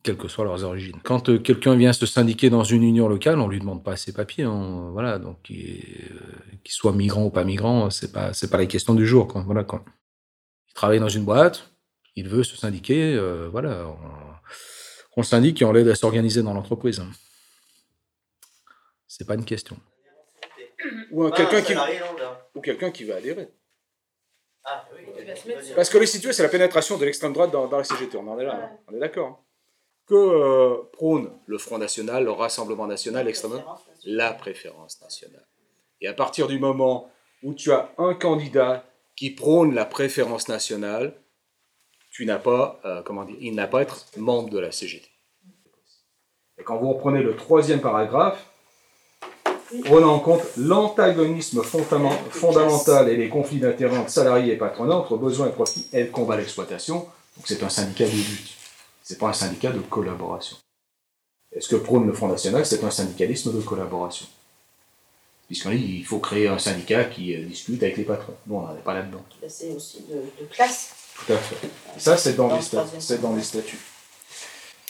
[0.03, 0.99] quelles que soient leurs origines.
[1.01, 4.11] Quand euh, quelqu'un vient se syndiquer dans une union locale, on lui demande pas ses
[4.13, 4.43] papiers.
[4.43, 5.79] hein, voilà, donc qu'il
[6.11, 9.27] euh, qu'il soit migrant ou pas migrant, c'est pas c'est pas la question du jour.
[9.29, 9.83] Quoi, voilà, quoi.
[10.69, 11.71] Il travaille dans une boîte,
[12.15, 13.97] il veut se syndiquer, euh, voilà, on,
[15.15, 16.99] on le syndique et on l'aide à s'organiser dans l'entreprise.
[16.99, 17.09] hein.
[19.07, 19.77] C'est pas une question.
[21.11, 21.73] Ou quelqu'un qui
[22.55, 23.47] ou quelqu'un qui va adhérer.
[24.65, 25.05] Ah, oui.
[25.75, 28.17] Parce que les situés, c'est la pénétration de l'extrême droite dans, dans la CGT.
[28.17, 28.77] On en est là, hein.
[28.89, 29.27] on est d'accord.
[29.27, 29.37] hein.
[30.07, 35.47] Que euh, prône le Front National, le Rassemblement National, l'extrême droite La préférence nationale.
[36.01, 37.09] Et à partir du moment
[37.41, 38.83] où tu as un candidat
[39.15, 41.13] qui prône la préférence nationale,
[42.11, 45.09] tu n'as pas, euh, comment dire, il n'a pas à être membre de la CGT.
[46.57, 48.52] Et quand vous reprenez le troisième paragraphe,
[49.85, 55.17] prenant en compte l'antagonisme fondament- fondamental et les conflits d'intérêts entre salariés et patronat, entre
[55.17, 58.51] besoins et profits et le combat l'exploitation, donc c'est un syndicat de lutte.
[59.03, 60.57] C'est pas un syndicat de collaboration.
[61.55, 64.25] Et ce que prône le Front National, c'est un syndicalisme de collaboration?
[65.47, 68.33] Puisqu'on dit il faut créer un syndicat qui euh, discute avec les patrons.
[68.47, 69.23] Nous, on n'en est pas là-dedans.
[69.47, 70.91] C'est aussi de, de classe.
[71.25, 71.67] Tout à fait.
[71.97, 73.01] Et ça, c'est dans, Dans les le sta- troisième.
[73.01, 73.77] c'est dans les statuts.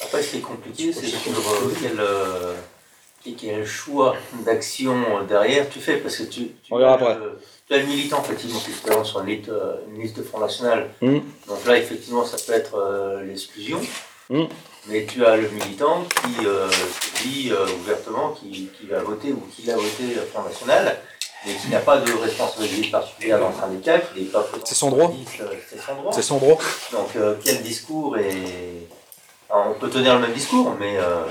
[0.02, 2.56] Après, ce qui est compliqué, c'est sur euh, quel, euh,
[3.24, 6.96] quel- quel choix d'action euh, derrière tu fais, parce que tu, tu, On verra as,
[6.96, 7.16] après.
[7.16, 10.24] le, tu as le militant, effectivement, qui se présente sur une liste, euh, une liste
[10.24, 10.90] Front National.
[11.02, 11.20] Mm.
[11.48, 13.80] Donc là, effectivement, ça peut être euh, l'exclusion.
[14.30, 14.44] Mm.
[14.88, 16.68] Mais tu as le militant qui euh,
[17.24, 20.98] dit euh, ouvertement qu'il qu'il va voter ou qu'il a voté le Front National,
[21.46, 24.90] mais qui n'a pas de responsabilité particulière dans le syndicat, qui n'est pas C'est son
[24.90, 25.14] droit.
[25.70, 26.12] C'est son droit.
[26.12, 26.58] C'est son droit.
[26.92, 28.88] Donc euh, quel discours est...
[29.50, 30.98] Alors, on peut tenir le même discours, mais...
[30.98, 31.24] euh,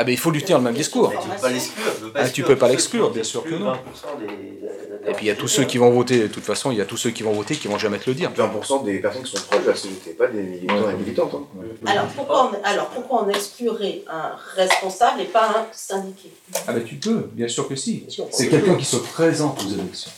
[0.00, 1.10] Ah, mais il faut lutter dans le même discours.
[1.10, 1.84] mais tu peux pas l'exclure.
[2.14, 3.72] Ah, tu exclure peux pas l'exclure, bien sûr que non.
[3.72, 3.76] 20%
[4.18, 6.78] des- Et puis il y a tous ceux qui vont voter, de toute façon, il
[6.78, 8.30] y a tous ceux qui vont voter qui vont jamais te le dire.
[8.34, 11.34] 20% des personnes qui sont proches de la CGT, pas des militants et militantes.
[11.34, 11.46] hein.
[11.86, 16.30] Alors pourquoi, on, alors pourquoi on exclurait un responsable et pas un syndiqué?
[16.66, 18.06] Ah ben tu peux, bien sûr que si.
[18.30, 20.10] C'est quelqu'un qui se présente aux élections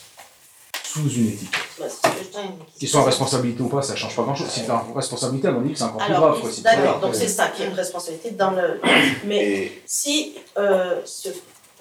[0.92, 1.60] sous une étiquette.
[1.78, 2.78] Dis.
[2.78, 4.48] Qu'ils soient en responsabilité ou pas, ça change pas grand chose.
[4.48, 6.40] Si tu en responsabilité, à mon avis, c'est encore plus grave.
[6.40, 8.80] quoi, si tu d'accord, donc c'est ça qui est une responsabilité dans le.
[9.24, 11.30] Mais si euh, se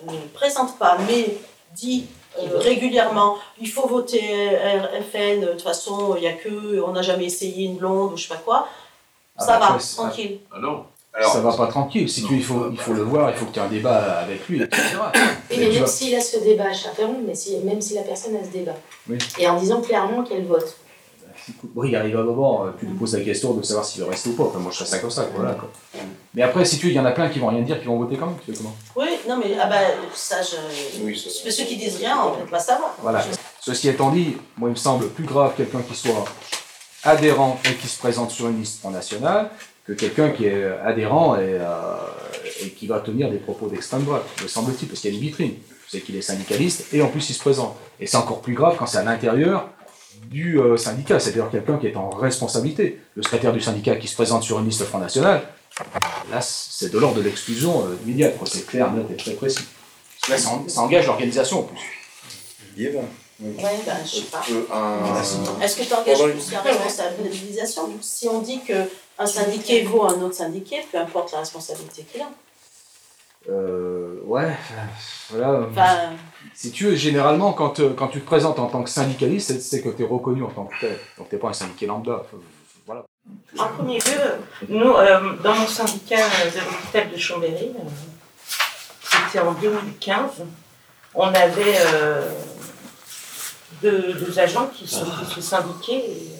[0.07, 1.37] ne présente pas, mais
[1.75, 2.07] dit
[2.39, 7.03] euh, régulièrement, il faut voter RFN, de toute façon, il n'y a que, on n'a
[7.03, 8.67] jamais essayé une blonde ou je sais pas quoi,
[9.37, 10.39] Ah, ça bah, va, après, tranquille.
[10.51, 10.85] Ah non.
[11.19, 12.09] Ça va pas tranquille.
[12.09, 14.19] Si tu, il, faut, il faut le voir, il faut que tu aies un débat
[14.19, 14.81] avec lui, etc.
[15.51, 18.35] Oui, mais même s'il a ce débat, je t'interromps, mais si, même si la personne
[18.35, 18.75] a ce débat,
[19.09, 19.17] Oui.
[19.37, 20.77] et en disant clairement qu'elle vote,
[21.75, 24.09] Oui, il arrive un moment, euh, tu lui poses la question de savoir s'il veut
[24.09, 24.43] rester ou pas.
[24.43, 25.27] Enfin, moi, je fais ça comme ça.
[25.35, 25.69] Voilà, quoi.
[26.33, 27.87] Mais après, si tu veux, il y en a plein qui vont rien dire, qui
[27.87, 28.35] vont voter quand même.
[28.45, 29.79] Tu fais comment Oui, non mais ah bah,
[30.13, 31.03] ça, je.
[31.03, 32.95] mais ceux qui disent rien, on ne peut pas savoir.
[33.01, 33.21] Voilà.
[33.59, 36.25] Ceci étant dit, moi, il me semble plus grave quelqu'un qui soit
[37.03, 39.49] adhérent et qui se présente sur une liste en nationale
[39.85, 41.95] que quelqu'un qui est adhérent et, euh,
[42.63, 45.23] et qui va tenir des propos d'extrême droite, me semble-t-il, parce qu'il y a une
[45.23, 45.53] vitrine.
[45.89, 47.75] C'est qu'il est syndicaliste et en plus il se présente.
[47.99, 49.67] Et c'est encore plus grave quand c'est à l'intérieur
[50.27, 52.99] du euh, syndicat, c'est-à-dire quelqu'un qui est en responsabilité.
[53.15, 55.41] Le secrétaire du syndicat qui se présente sur une liste Front National,
[56.31, 59.65] là c'est de l'ordre de l'exclusion euh, immédiate, c'est clair, net et très précis.
[60.29, 61.79] Là, ça, en- ça engage l'organisation en plus.
[63.41, 63.53] Ouais,
[63.85, 64.43] ben, je sais pas.
[65.63, 67.89] Est-ce que tu engages plus la responsabilisation?
[67.99, 68.61] Si on dit
[69.17, 72.29] qu'un syndiqué vaut un autre syndiqué, peu importe la responsabilité qu'il a.
[73.49, 74.55] Euh, ouais,
[75.31, 75.67] voilà.
[75.71, 75.97] Enfin,
[76.53, 79.81] si tu veux, généralement, quand, euh, quand tu te présentes en tant que syndicaliste, c'est-
[79.81, 80.99] que tu es reconnu en tant que tel.
[81.17, 82.23] Donc tu n'es pas un syndiqué lambda.
[82.85, 83.03] Voilà.
[83.57, 87.89] En premier lieu, nous, euh, dans mon syndicat euh, de l'hôpital de Chambéry, euh,
[89.25, 90.43] c'était en 2015,
[91.15, 91.77] on avait
[93.81, 96.05] deux, deux agents qui sont qui se syndiquaient.
[96.11, 96.30] et,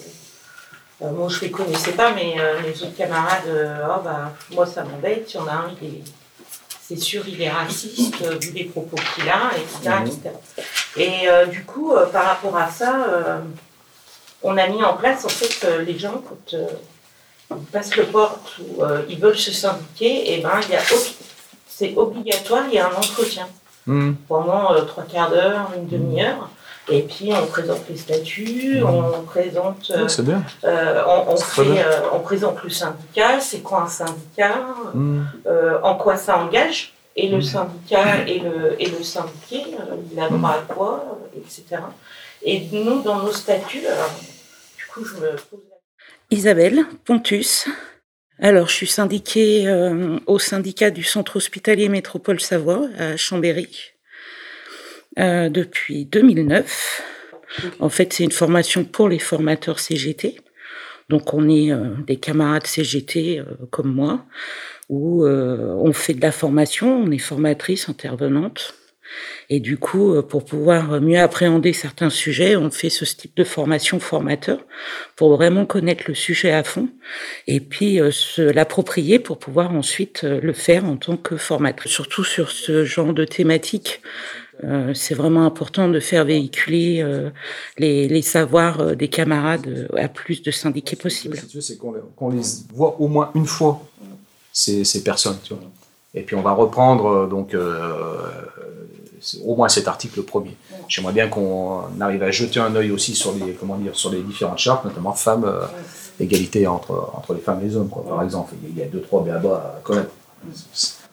[1.02, 4.32] euh, moi, je ne les connaissais pas, mais euh, les autres camarades, euh, oh, bah,
[4.52, 5.32] moi, ça m'embête.
[5.34, 6.04] Il y en a un, il est-
[6.84, 9.96] c'est sûr, il est raciste, euh, vu les propos qu'il a, etc.
[10.02, 10.08] Mhm.
[10.08, 10.30] etc.
[10.98, 13.40] Et euh, du coup, euh, par rapport à ça, euh,
[14.44, 16.68] on a mis en place, en fait, euh, les gens, quand euh,
[17.52, 20.82] ils passent le porte ou euh, ils veulent se syndiquer, et ben, il y a
[21.68, 23.48] c'est obligatoire, il y a un entretien
[23.88, 24.14] Hmm.
[24.28, 26.50] pendant euh, trois quarts d'heure, une demi-heure.
[26.92, 30.44] Et puis on présente les statuts, on présente, euh, c'est bien.
[30.66, 31.86] euh, on, on C'est très fait, bien.
[31.88, 34.66] euh, on présente le syndicat, c'est quoi un syndicat,
[35.46, 37.42] euh, en quoi ça engage, et le Mm.
[37.42, 41.82] syndicat et le, et le syndiqué, euh, il a droit à quoi, euh, etc.
[42.44, 44.12] Et nous, dans nos statuts, alors,
[44.78, 45.78] du coup, je me pose la
[46.38, 47.68] Isabelle Pontus.
[48.40, 53.70] Alors, je suis syndiquée euh, au syndicat du Centre hospitalier Métropole Savoie à Chambéry
[55.20, 57.04] euh, depuis 2009.
[57.82, 60.38] En fait, c'est une formation pour les formateurs CGT.
[61.10, 64.26] Donc, on est euh, des camarades CGT euh, comme moi,
[64.88, 68.74] où on fait de la formation, on est formatrice, intervenante.
[69.50, 74.02] Et du coup, pour pouvoir mieux appréhender certains sujets, on fait ce type de formation
[74.02, 74.60] formateur
[75.16, 76.90] pour vraiment connaître le sujet à fond
[77.48, 81.88] et puis se l'approprier pour pouvoir ensuite le faire en tant que formateur.
[81.88, 84.02] Surtout sur ce genre de thématique,
[84.64, 87.30] euh, c'est vraiment important de faire véhiculer euh,
[87.78, 91.38] les, les savoirs euh, des camarades à plus de syndiqués possible.
[91.38, 92.42] Si tu veux, c'est qu'on les-
[92.74, 93.82] voit au moins une fois,
[94.54, 95.38] ces, ces personnes.
[95.44, 95.64] Tu vois.
[96.14, 98.28] Et puis on va reprendre donc euh,
[99.46, 100.56] au moins cet article premier.
[100.88, 104.22] J'aimerais bien qu'on arrive à jeter un œil aussi sur les, comment dire, sur les
[104.22, 105.62] différentes chartes, notamment femmes, euh,
[106.20, 108.54] égalité entre, entre les femmes et les hommes, quoi, par exemple.
[108.68, 110.10] Il y a deux, trois béabas à connaître.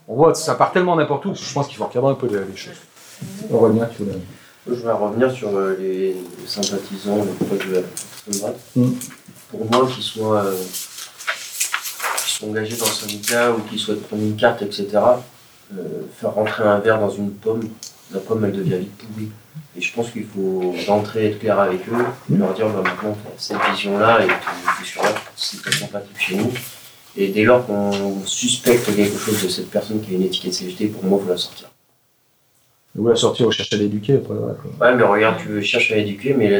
[0.08, 2.44] On voit, ça part tellement n'importe où, je pense qu'il faut recadrer un peu les,
[2.50, 2.72] les choses.
[3.20, 4.18] Tu voulais.
[4.66, 8.60] Je vais revenir sur euh, les, sympathisants, les proches de la l'extrême droite.
[8.76, 8.90] Mm.
[9.50, 10.56] Pour moi, qu'ils soient, euh,
[12.18, 14.88] qu'ils soient engagés dans le syndicat ou qu'ils souhaitent prendre une carte, etc.,
[15.74, 17.68] euh, faire rentrer un verre dans une pomme,
[18.12, 19.28] la pomme elle devient vite pourrie.
[19.76, 23.16] Et je pense qu'il faut rentrer, être clair avec eux, et leur dire bah, maintenant,
[23.38, 26.52] cette vision-là, et es sur là, c'est pas compatible chez nous.
[27.16, 30.88] Et dès lors qu'on suspecte quelque chose de cette personne qui a une étiquette CGT,
[30.88, 31.68] pour moi, il faut la sortir.
[32.98, 34.86] Vous la sortir, vous cherchez à l'éduquer, après, voilà, quoi.
[34.88, 36.58] Ouais, mais regarde, tu cherches à l'éduquer, mais la,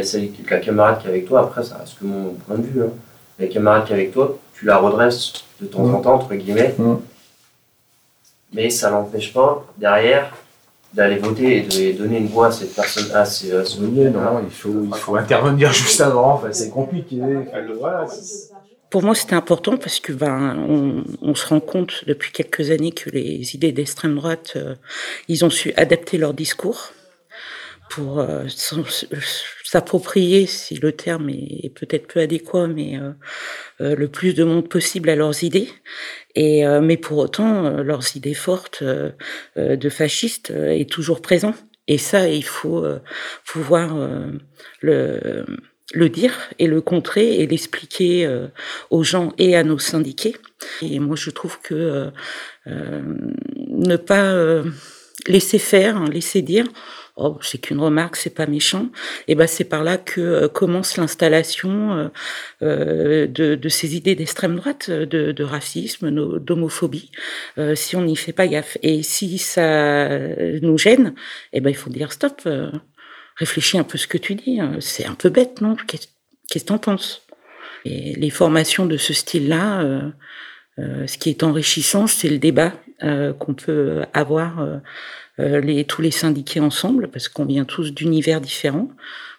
[0.50, 2.82] la camarade qui est avec toi, après, ça reste que mon point de vue.
[2.82, 2.90] Hein.
[3.40, 6.02] La camarade qui est avec toi, tu la redresses de temps en Mm.
[6.02, 6.94] temps, entre guillemets, Mm.
[8.52, 10.32] mais ça n'empêche pas, derrière,
[10.94, 13.10] d'aller voter et de donner une voix à cette personne.
[13.14, 16.70] À ce, à ce Oui, non, il faut, il faut intervenir juste avant, enfin, c'est
[16.70, 17.16] compliqué.
[17.78, 18.50] Voilà, c'est-
[18.90, 22.92] Pour moi, c'était important parce que ben, on, on se rend compte depuis quelques années
[22.92, 24.74] que les idées d'extrême droite, euh,
[25.28, 26.92] ils ont su adapter leur discours
[27.90, 28.84] pour euh, s'en-
[29.64, 33.12] s'approprier, si le terme est, peut-être peu adéquat, mais euh,
[33.80, 35.68] euh, le plus de monde possible à leurs idées.
[36.34, 39.10] Et euh, mais pour autant, euh, leurs idées fortes euh,
[39.58, 41.54] euh, de fascistes euh, est toujours présent.
[41.88, 43.00] Et ça, il faut euh,
[43.46, 44.32] pouvoir euh,
[44.82, 45.46] le
[45.94, 48.48] le dire et le contrer et l'expliquer euh,
[48.90, 50.36] aux gens et à nos syndiqués.
[50.82, 52.10] Et moi, je trouve que euh,
[52.66, 53.02] euh,
[53.68, 54.64] ne pas euh,
[55.26, 56.66] laisser faire, hein, laisser dire,
[57.16, 58.90] oh, c'est qu'une remarque, c'est pas méchant,
[59.28, 62.10] et ben c'est par là que euh, commence l'installation
[62.62, 67.10] euh, de, de ces idées d'extrême droite, de, de racisme, d'homophobie,
[67.56, 68.76] euh, si on n'y fait pas gaffe.
[68.82, 70.08] Et si ça
[70.62, 71.14] nous gêne,
[71.52, 72.46] eh ben il faut dire stop.
[73.38, 74.60] Réfléchis un peu ce que tu dis.
[74.60, 74.76] hein.
[74.80, 75.76] C'est un peu bête, non?
[75.86, 76.10] Qu'est-
[76.50, 77.22] Qu'est-ce que t'en penses?
[77.84, 80.10] Et les formations de ce style-là, euh,
[80.78, 82.72] euh, ce qui est enrichissant, c'est le débat
[83.02, 84.58] euh, qu'on peut avoir
[85.86, 88.88] tous les syndiqués ensemble, parce qu'on vient tous d'univers différents.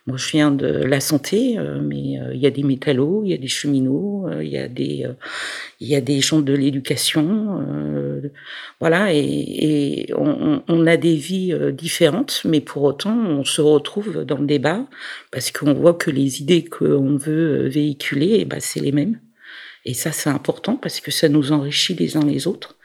[0.09, 3.29] Moi, je viens de la santé, euh, mais euh, il y a des métallos, il
[3.29, 5.05] y a des cheminots, euh, il y a des,
[5.79, 7.63] il y a des gens de l'éducation,
[8.79, 14.47] voilà, et, on, a des vies différentes, mais pour autant, on se retrouve dans le
[14.47, 14.83] débat
[15.31, 19.19] parce qu'on voit que les idées qu'on veut véhiculer, eh ben, c'est les mêmes.
[19.85, 22.77] Et ça, c'est important parce que ça nous enrichit les uns les autres.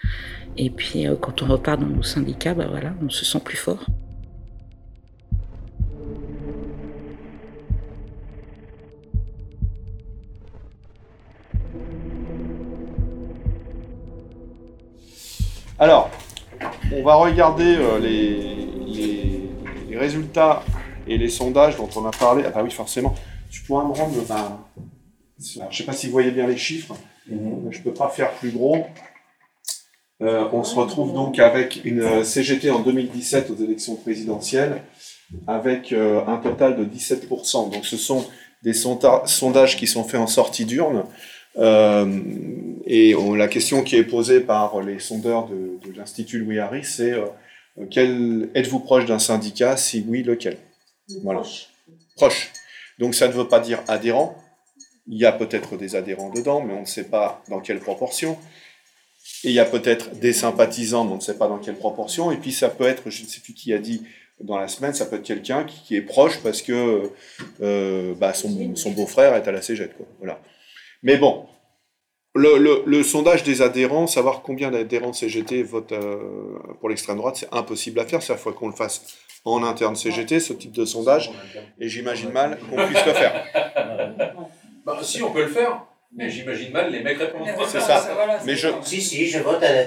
[0.59, 3.87] Et puis, quand on repart dans nos syndicats, bah voilà, on se sent plus fort.
[15.85, 16.09] Alors,
[16.97, 18.31] on va regarder euh, les,
[18.87, 19.51] les- les
[19.91, 20.63] les résultats
[21.07, 23.15] et les sondages dont on a parlé, ah bah oui, forcément,
[23.51, 24.67] tu pourras me rendre, bah,
[25.39, 26.95] je ne sais pas si vous voyez bien les chiffres,
[27.29, 28.79] je ne peux pas faire plus gros.
[30.23, 34.81] Euh, on se retrouve donc avec une euh, CGT en 2017 aux élections présidentielles,
[35.47, 37.71] avec euh, un total de 17%.
[37.73, 38.25] Donc ce sont
[38.63, 41.05] des sonda- sondages qui sont faits en sortie d'urne.
[41.57, 42.21] Euh,
[42.87, 46.85] et on- la question qui est posée par les sondeurs de, de l'Institut Louis Harry,
[46.85, 50.59] c'est euh, êtes-vous proche d'un syndicat Si oui, lequel?
[51.23, 51.43] Voilà.
[52.17, 52.51] Proche?
[52.99, 54.37] Donc ça ne veut pas dire adhérent.
[55.07, 58.39] Il y a peut-être des adhérents dedans, mais on ne sait pas dans quelle proportion.
[59.43, 62.33] Et il y a peut-être des sympathisants, mais on ne sait pas dans quelle proportion.
[62.33, 64.03] Et puis ça peut être, je ne sais plus qui a dit
[64.41, 67.11] dans la semaine, ça peut être quelqu'un qui, qui est proche parce que
[67.61, 69.97] euh, bah, son, son beau-frère est à la cégette.
[69.97, 70.07] Quoi.
[70.19, 70.41] Voilà.
[71.05, 71.47] Mais bon,
[72.35, 76.19] le, le- le sondage des adhérents, savoir combien d'adhérents de CGT votent euh,
[76.81, 78.23] pour l'extrême droite, c'est impossible à faire.
[78.23, 79.05] C'est à fois qu'on le fasse
[79.45, 81.31] en interne CGT, ce type de sondage,
[81.79, 83.45] et j'imagine mal qu'on puisse le faire.
[84.87, 85.83] Bah, si, on peut le faire,
[86.15, 87.47] mais j'imagine mal les mecs répondre.
[87.67, 88.07] C'est ça.
[88.45, 89.85] Mais je, Si, si, je vote à la.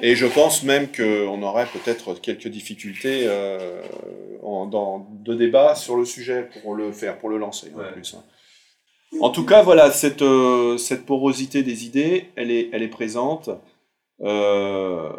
[0.00, 3.82] Et je pense même qu'on aurait peut-être quelques difficultés euh,
[4.42, 8.16] en- dans, de débat sur le sujet pour le faire, pour le lancer en plus.
[9.20, 13.50] En tout cas, voilà, cette, euh, cette porosité des idées, elle est, elle est présente.
[14.22, 15.10] Euh,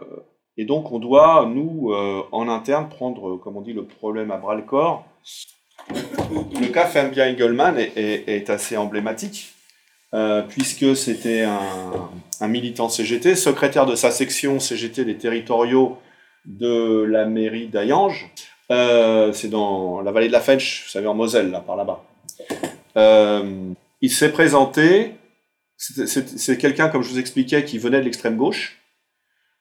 [0.57, 4.37] et donc, on doit, nous, euh, en interne, prendre, comme on dit, le problème à
[4.37, 5.05] bras-le-corps.
[5.93, 9.53] Le cas Fabien Engelmann est, est- assez emblématique,
[10.49, 11.43] puisque c'était
[12.41, 15.97] un, militant CGT, secrétaire de sa section CGT des territoriaux
[16.45, 18.29] de la mairie d'Ayange.
[18.69, 22.03] C'est dans la vallée de la Fench, vous savez, en Moselle, là, par là-bas.
[22.97, 25.13] Euh, il s'est présenté,
[25.77, 28.79] c'est- quelqu'un, comme je vous expliquais, qui venait de l'extrême gauche.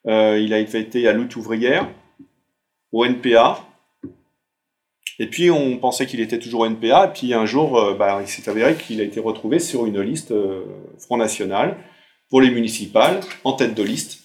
[0.06, 1.88] Euh, il a été à lutte ouvrière,
[2.92, 3.62] au NPA.
[5.18, 8.18] Et puis on pensait qu'il était toujours au NPA, et puis un jour, euh, bah,
[8.20, 10.32] il s'est avéré qu'il a été retrouvé sur une liste
[10.98, 11.76] Front National
[12.28, 14.22] pour les municipales, en tête de liste.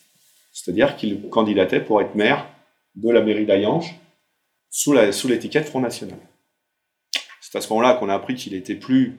[0.51, 2.47] C'est-à-dire qu'il candidatait pour être maire
[2.95, 3.95] de la mairie d'Ayange
[4.69, 6.17] sous l'étiquette Front National.
[7.51, 9.17] C'est à ce moment-là qu'on a appris qu'il n'était plus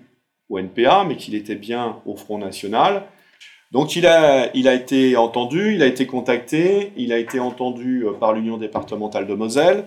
[0.49, 3.03] au NPA, mais qu'il était bien au Front National.
[3.73, 8.33] Donc il a, été entendu, il a été contacté, il a été entendu euh, par
[8.33, 9.85] l'Union départementale de Moselle,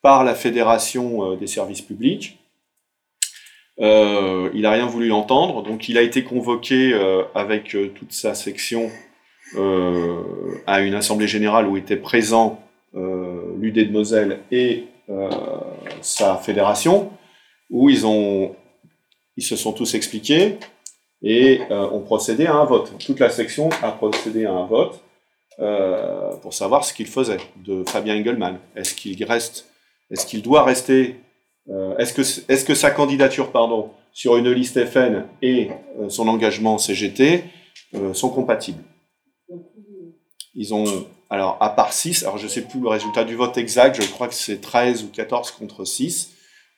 [0.00, 2.38] par la Fédération euh, des services publics.
[3.80, 6.94] Euh, il n'a rien voulu entendre, donc il a été convoqué
[7.34, 8.90] avec toute sa section
[9.56, 12.60] à une assemblée générale où étaient présents
[12.94, 14.86] l'UD de Moselle et
[16.00, 17.12] sa fédération,
[17.70, 18.54] où ils, ont,
[19.36, 20.58] ils se sont tous expliqués
[21.22, 22.92] et euh, ont procédé à un vote.
[22.98, 25.00] Toute la section a procédé à un vote
[25.58, 28.58] euh, pour savoir ce qu'il faisait de Fabien Engelmann.
[28.76, 29.66] Est-ce qu'il reste,
[30.10, 31.16] est-ce qu'il doit rester,
[31.70, 35.70] euh, est-ce que, est-ce que sa candidature, pardon, sur une liste FN et
[36.08, 37.44] son engagement CGT
[38.12, 38.82] sont compatibles?
[40.54, 43.56] Ils ont, alors à part 6, alors je ne sais plus le résultat du vote
[43.58, 46.34] exact, je crois que c'est 13 ou 14 contre 6,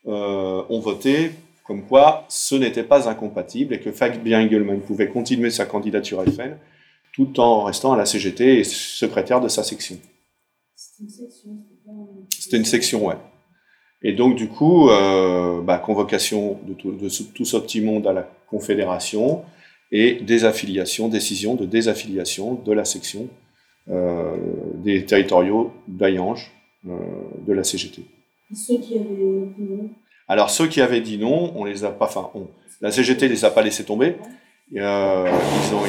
[0.07, 1.33] euh, ont voté
[1.65, 6.57] comme quoi ce n'était pas incompatible et que Fabien Engelmann pouvait continuer sa candidature FN
[7.13, 9.99] tout en restant à la CGT et secrétaire de sa section.
[12.31, 13.17] C'était une section, ouais.
[14.03, 19.43] Et donc, du coup, euh, bah, convocation de, tout, ce petit monde à la Confédération
[19.93, 23.29] et désaffiliation, décision de désaffiliation de la section
[23.91, 24.37] euh,
[24.77, 26.51] des territoriaux d'Ayange
[26.85, 28.03] de la CGT.
[28.55, 29.05] Ceux qui avaient
[29.57, 29.91] dit non.
[30.29, 32.49] Alors ceux qui avaient dit non, on les a pas, enfin, on-
[32.81, 34.17] la CGT les a pas laissés tomber.
[34.77, 35.29] Euh,
[35.67, 35.85] ils ont,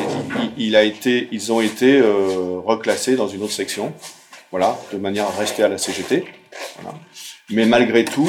[0.82, 3.93] été, ils ont été euh, reclassés dans une autre section,
[4.49, 6.26] voilà, de manière à rester à la CGT.
[7.51, 8.28] Mais malgré tout,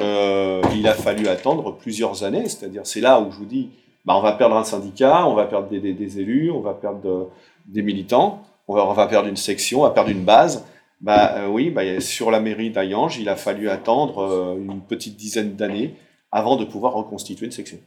[0.00, 2.48] euh, il a fallu attendre plusieurs années.
[2.48, 3.70] C'est-à-dire, c'est là où je vous dis,
[4.04, 7.24] bah, on va perdre un syndicat, on va perdre des, élus, on va perdre de-
[7.66, 10.64] des militants, on va, on va perdre une section, on va perdre une base.
[11.00, 15.16] Bah euh, oui, bah, sur la mairie d'Ayange, il a fallu attendre euh, une petite
[15.16, 15.94] dizaine d'années
[16.32, 17.78] avant de pouvoir reconstituer une section.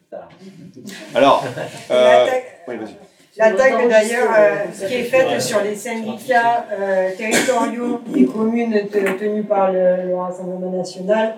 [1.15, 1.43] Alors,
[1.91, 2.25] euh,
[2.67, 2.75] oui.
[3.37, 9.43] L'attaque d'ailleurs euh, qui est faite sur les syndicats euh, territoriaux des communes te- tenues
[9.43, 11.35] par le, le Rassemblement national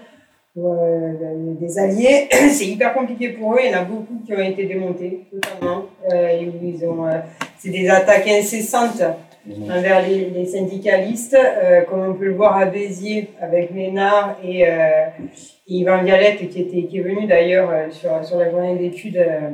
[0.56, 1.14] ou euh,
[1.60, 3.60] des alliés, c'est hyper compliqué pour eux.
[3.64, 5.86] Il y en a beaucoup qui ont été démontés totalement.
[6.12, 7.20] Euh, ils ont, euh,
[7.60, 9.02] c'est des attaques incessantes
[9.50, 15.06] envers les, syndicalistes, euh, comme on peut le voir à Béziers avec Ménard et, euh,
[15.68, 19.50] Yvan Vialette qui, était, qui est venu d'ailleurs euh, sur, sur la journée d'études euh,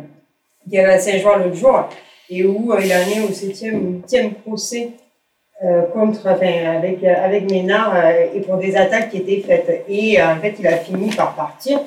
[0.69, 1.88] qui avait à Saint-Jean l'autre jour
[2.29, 4.89] et où il en est au 7e ou 8e procès
[5.93, 7.95] contre, avec, avec Ménard
[8.35, 9.85] et pour des attaques qui étaient faites.
[9.88, 11.79] Et en fait, il a fini par partir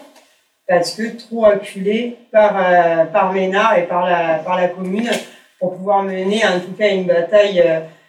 [0.67, 2.55] parce que trop acculé par,
[3.13, 5.11] par Ménard et par la, par la commune
[5.61, 7.63] pour pouvoir mener en tout cas une bataille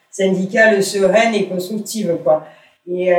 [0.09, 2.17] syndicale sereine et constructive.
[2.23, 2.45] Quoi.
[2.89, 3.13] Et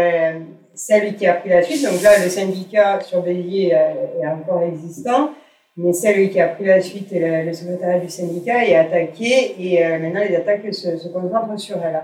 [0.75, 3.77] celle qui a pris la suite, donc là, le syndicat sur Bélier
[4.21, 5.31] est encore existant,
[5.77, 9.85] mais celle qui a pris la suite, le, le secrétariat du syndicat, est attaqué et
[9.85, 12.03] euh, maintenant les attaques se, concentrent sur elle.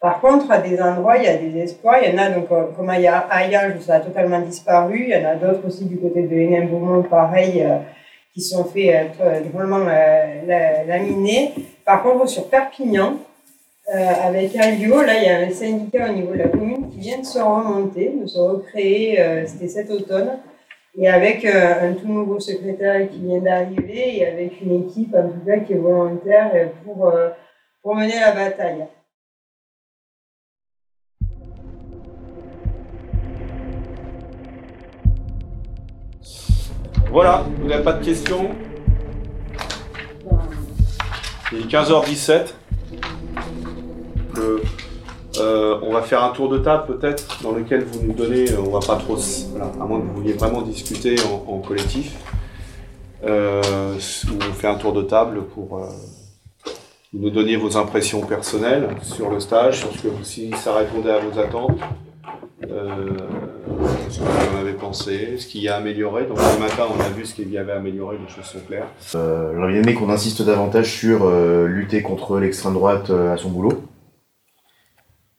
[0.00, 1.98] Par contre, à des endroits, il y a des espoirs.
[2.02, 5.04] Il y en a, donc, euh, comme à Ayage, où ça a totalement disparu.
[5.06, 7.76] Il y en a d'autres aussi du côté de Hénin-Beaumont, pareil, euh,
[8.32, 9.10] qui sont fait
[9.52, 9.84] vraiment
[10.86, 11.52] laminer.
[11.84, 13.16] Par contre, sur Perpignan,
[13.88, 17.18] avec Alio, là, il y a un syndicat au niveau de la commune qui vient
[17.18, 20.38] de se remonter, de se recréer, c'était cet automne,
[20.96, 25.28] et avec euh, un tout nouveau secrétaire qui vient d'arriver et avec une équipe en
[25.28, 27.30] tout cas qui est volontaire pour, euh,
[27.82, 28.86] pour mener la bataille.
[37.12, 38.50] Voilà, vous n'avez pas de questions
[41.52, 42.54] Il est 15h17.
[45.40, 48.60] Euh, on va faire un tour de table peut-être dans lequel vous nous donnez, euh,
[48.64, 51.16] on va pas trop, à moins que vous vouliez vraiment discuter
[51.48, 52.14] en, collectif.
[53.24, 53.60] Euh,
[53.96, 55.80] on fait un tour de table pour
[57.12, 61.18] nous donner vos impressions personnelles sur le stage, sur ce que si ça répondait à
[61.18, 61.78] vos attentes,
[64.10, 66.26] ce en avez pensé, ce qui a amélioré.
[66.26, 68.88] Donc ce matin, on a vu ce qu'il y avait amélioré, les choses sont claires.
[69.12, 71.28] J'aurais aimé qu'on insiste davantage sur
[71.66, 73.82] lutter contre l'extrême droite à son boulot.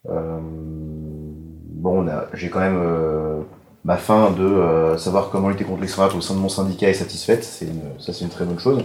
[0.09, 3.41] Euh, bon, j'ai quand même euh,
[3.83, 6.89] ma fin de euh, savoir comment lutter contre l'extrême droite au sein de mon syndicat
[6.89, 7.43] est satisfaite.
[7.43, 8.83] Ça, c'est une très bonne chose.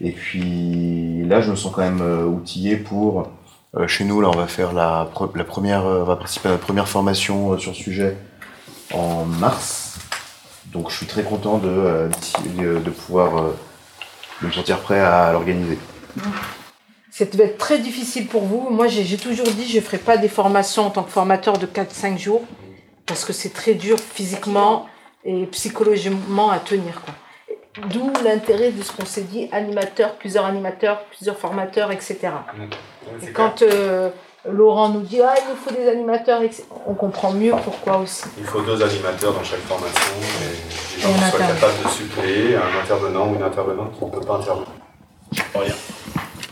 [0.00, 3.30] Et puis là, je me sens quand même outillé pour.
[3.86, 6.88] chez nous, là, on va faire la, la première, on va participer à la première
[6.88, 8.16] formation sur le sujet
[8.92, 9.98] en mars.
[10.66, 12.10] Donc, je suis très content de,
[12.58, 13.52] de pouvoir
[14.42, 15.78] me sentir prêt à l'organiser.
[17.10, 18.68] Ça devait être très difficile pour vous.
[18.70, 21.66] Moi, j'ai toujours dit, je ne ferai pas des formations en tant que formateur de
[21.66, 22.42] 4-5 jours,
[23.06, 24.86] parce que c'est très dur physiquement
[25.24, 27.02] et psychologiquement à tenir.
[27.90, 32.18] D'où l'intérêt de ce qu'on s'est dit, animateur, plusieurs animateurs, plusieurs formateurs, etc.
[33.22, 34.10] et quand euh,
[34.50, 36.40] Laurent nous dit, ah, il nous faut des animateurs,
[36.86, 38.24] on comprend mieux pourquoi aussi.
[38.38, 42.56] Il faut deux animateurs dans chaque formation, et des gens qui soient capables de suppléer
[42.56, 44.68] un intervenant ou une intervenante qui ne peut pas intervenir.
[45.54, 45.74] Rien.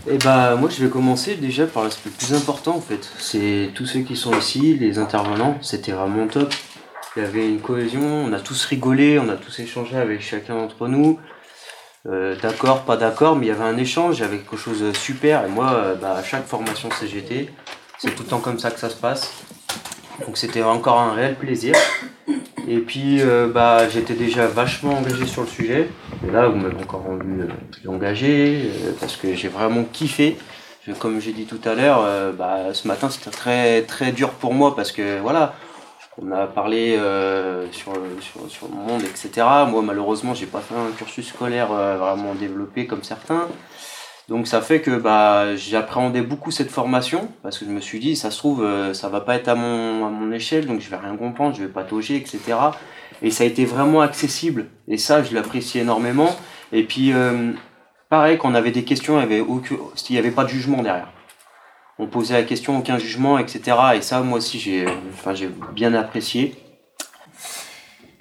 [0.06, 3.08] Eh bah, moi, je vais commencer déjà par l'aspect le plus important, en fait.
[3.18, 6.52] C'est tous ceux qui sont ici, les intervenants, c'était vraiment top.
[7.16, 10.56] Il y avait une cohésion, on a tous rigolé, on a tous échangé avec chacun
[10.56, 11.18] d'entre nous.
[12.06, 14.82] Euh, d'accord, pas d'accord, mais il y avait un échange, il y avait quelque chose
[14.82, 15.46] de super.
[15.46, 17.48] Et moi, euh, bah, à chaque formation CGT,
[17.98, 19.32] c'est tout le temps comme ça que ça se passe.
[20.26, 21.74] Donc c'était encore un réel plaisir.
[22.66, 25.90] Et puis euh, bah, j'étais déjà vachement engagé sur le sujet.
[26.26, 30.36] Et là, vous m'avez encore rendu euh, plus engagé euh, parce que j'ai vraiment kiffé.
[30.98, 34.76] Comme j'ai dit tout à l'heure, bah, ce matin c'était très très dur pour moi
[34.76, 35.54] parce que voilà,
[36.20, 37.00] on a parlé
[37.72, 39.46] sur, sur, sur, le monde, etc.
[39.66, 43.48] Moi malheureusement j'ai pas fait un cursus scolaire vraiment développé comme certains.
[44.28, 48.16] Donc ça fait que bah, j'appréhendais beaucoup cette formation parce que je me suis dit,
[48.16, 50.88] ça se trouve, euh, ça va pas être à mon, à mon échelle, donc je
[50.88, 52.40] vais rien comprendre, je vais patauger, etc.
[53.22, 54.66] Et ça a été vraiment accessible.
[54.88, 56.34] Et ça, je l'apprécie énormément.
[56.72, 57.52] Et puis, euh,
[58.08, 61.10] pareil, quand on avait des questions, il n'y avait, avait pas de jugement derrière.
[61.98, 63.76] On posait la question, aucun jugement, etc.
[63.94, 65.34] Et ça, moi aussi, j'ai enfin,
[65.74, 66.56] bien apprécié.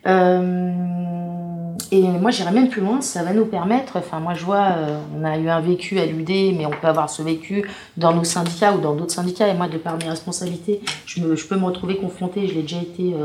[0.05, 1.22] Euh
[1.93, 4.99] et moi, j'irais même plus loin, ça va nous permettre, enfin, moi, je vois, euh,
[5.15, 8.23] on a eu un vécu à l'UD, mais on peut avoir ce vécu dans nos
[8.23, 9.47] syndicats ou dans d'autres syndicats.
[9.47, 13.13] Et moi, de par mes responsabilités, je, peux me retrouver confrontée, je l'ai déjà été
[13.13, 13.23] euh,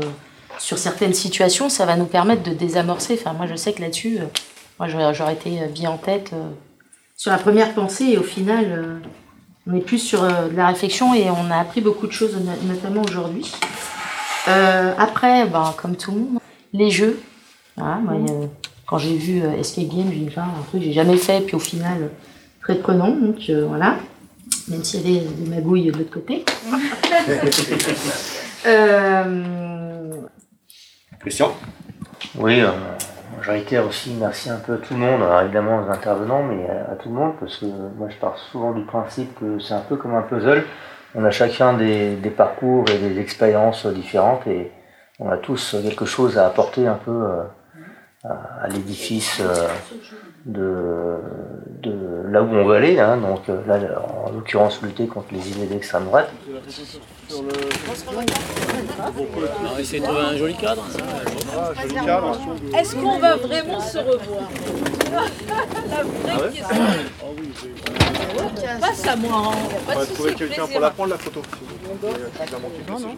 [0.59, 3.17] sur certaines situations, ça va nous permettre de désamorcer.
[3.19, 4.25] Enfin, moi, je sais que là-dessus, euh,
[4.77, 6.31] moi, j'aurais été bien en tête
[7.17, 9.01] sur la première pensée, et au final,
[9.67, 13.01] on est plus sur de la réflexion et on a appris beaucoup de choses, notamment
[13.01, 13.51] aujourd'hui.
[14.45, 16.39] après, ben, comme tout le monde,
[16.71, 17.19] les jeux,
[18.89, 21.55] quand j'ai vu euh, Escape Game, j'ai dit, un truc que j'ai jamais fait, puis
[21.55, 22.09] au final,
[22.61, 23.11] très prenant.
[23.11, 23.97] Donc euh, voilà,
[24.67, 26.43] même s'il y avait des magouilles de l'autre côté.
[28.65, 30.11] euh...
[31.19, 31.53] Christian?
[32.35, 32.71] Oui, euh,
[33.37, 37.09] majoritaire aussi, merci un peu à tout le monde, évidemment aux intervenants, mais à, tout
[37.09, 40.15] le monde, parce que moi je pars souvent du principe que c'est un peu comme
[40.15, 40.63] un puzzle.
[41.13, 44.71] On a chacun des, des parcours et des expériences différentes et
[45.19, 47.27] on a tous quelque chose à apporter un peu
[48.23, 49.69] à, l'édifice euh,
[50.45, 51.15] de,
[51.81, 53.79] de, là où on veut aller, hein, donc euh, là,
[54.25, 56.29] en l'occurrence lutter contre les idées d'extrême droite.
[57.29, 57.49] sur le.
[59.61, 60.85] On va essayer de trouver un joli cadre.
[62.05, 62.37] Cadre.
[62.77, 64.49] Est-ce qu'on va vraiment se revoir?
[65.89, 66.77] La vraie Ah question.
[68.81, 69.57] Passe à moi, hein.
[69.87, 71.41] On va trouver quelqu'un pour la prendre la photo.
[72.89, 73.15] Non, non.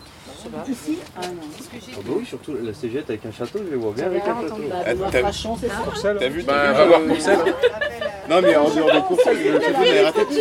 [0.70, 1.42] Ici Ah non.
[1.74, 4.42] Ah bah oui, surtout la CGT avec un château, je les vois bien avec un
[4.42, 4.62] château.
[4.70, 7.40] Bah, c'est ça Courcelles T'as vu, Bah, t'as va voir Courcelles.
[8.30, 10.32] Non mais en dehors de Courcelles, le château de la RATP.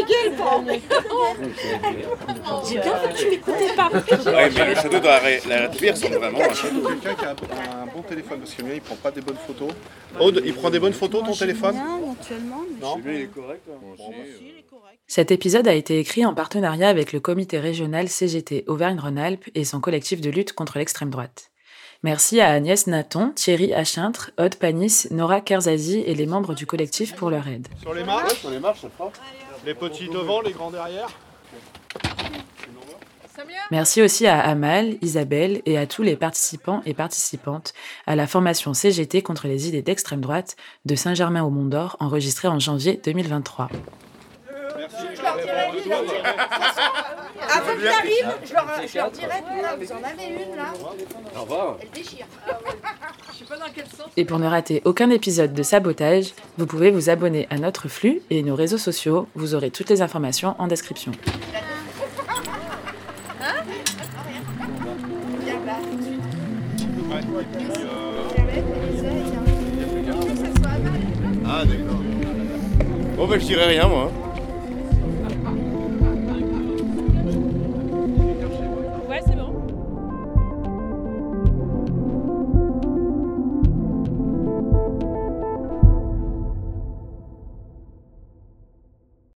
[2.68, 3.88] J'ai bien fait que tu m'écoutais pas.
[3.90, 6.80] Ouais, mais le château de la R- la RATP ressemble vraiment à un château.
[7.02, 9.36] Quelqu'un qui a un, bon téléphone, parce que le mien il prend pas des bonnes
[9.46, 9.70] photos.
[10.18, 11.76] Aude, il prend des bonnes photos ton téléphone
[12.80, 13.62] Non Celui-là il est correct.
[15.10, 19.80] Cet épisode a été écrit en partenariat avec le comité régional CGT Auvergne-Rhône-Alpes et son
[19.80, 21.50] collectif de lutte contre l'extrême droite.
[22.04, 27.16] Merci à Agnès Naton, Thierry Achintre, Aude Panis, Nora Kerzazi et les membres du collectif
[27.16, 27.66] pour leur aide.
[27.80, 28.86] Sur les marches Sur les marches.
[29.66, 31.08] Les petits devant, les grands derrière
[33.72, 37.74] Merci aussi à Amal, Isabelle et à tous les participants et participantes
[38.06, 40.54] à la formation CGT contre les idées d'extrême droite
[40.84, 43.70] de Saint-Germain-au-Mont-d'Or enregistrée en janvier 2023.
[47.52, 49.42] Avant qu'il arrive, je leur, je leur dirai,
[49.78, 50.72] vous en avez une là
[51.36, 51.76] Au revoir.
[51.80, 52.26] Elle déchire.
[53.32, 54.08] Je sais pas dans quel sens.
[54.16, 58.22] Et pour ne rater aucun épisode de Sabotage, vous pouvez vous abonner à notre flux
[58.30, 59.26] et nos réseaux sociaux.
[59.34, 61.12] Vous aurez toutes les informations en description.
[63.40, 63.64] Hein.
[71.46, 72.00] Ah d'accord.
[73.16, 74.10] Bon bah je dirais rien moi.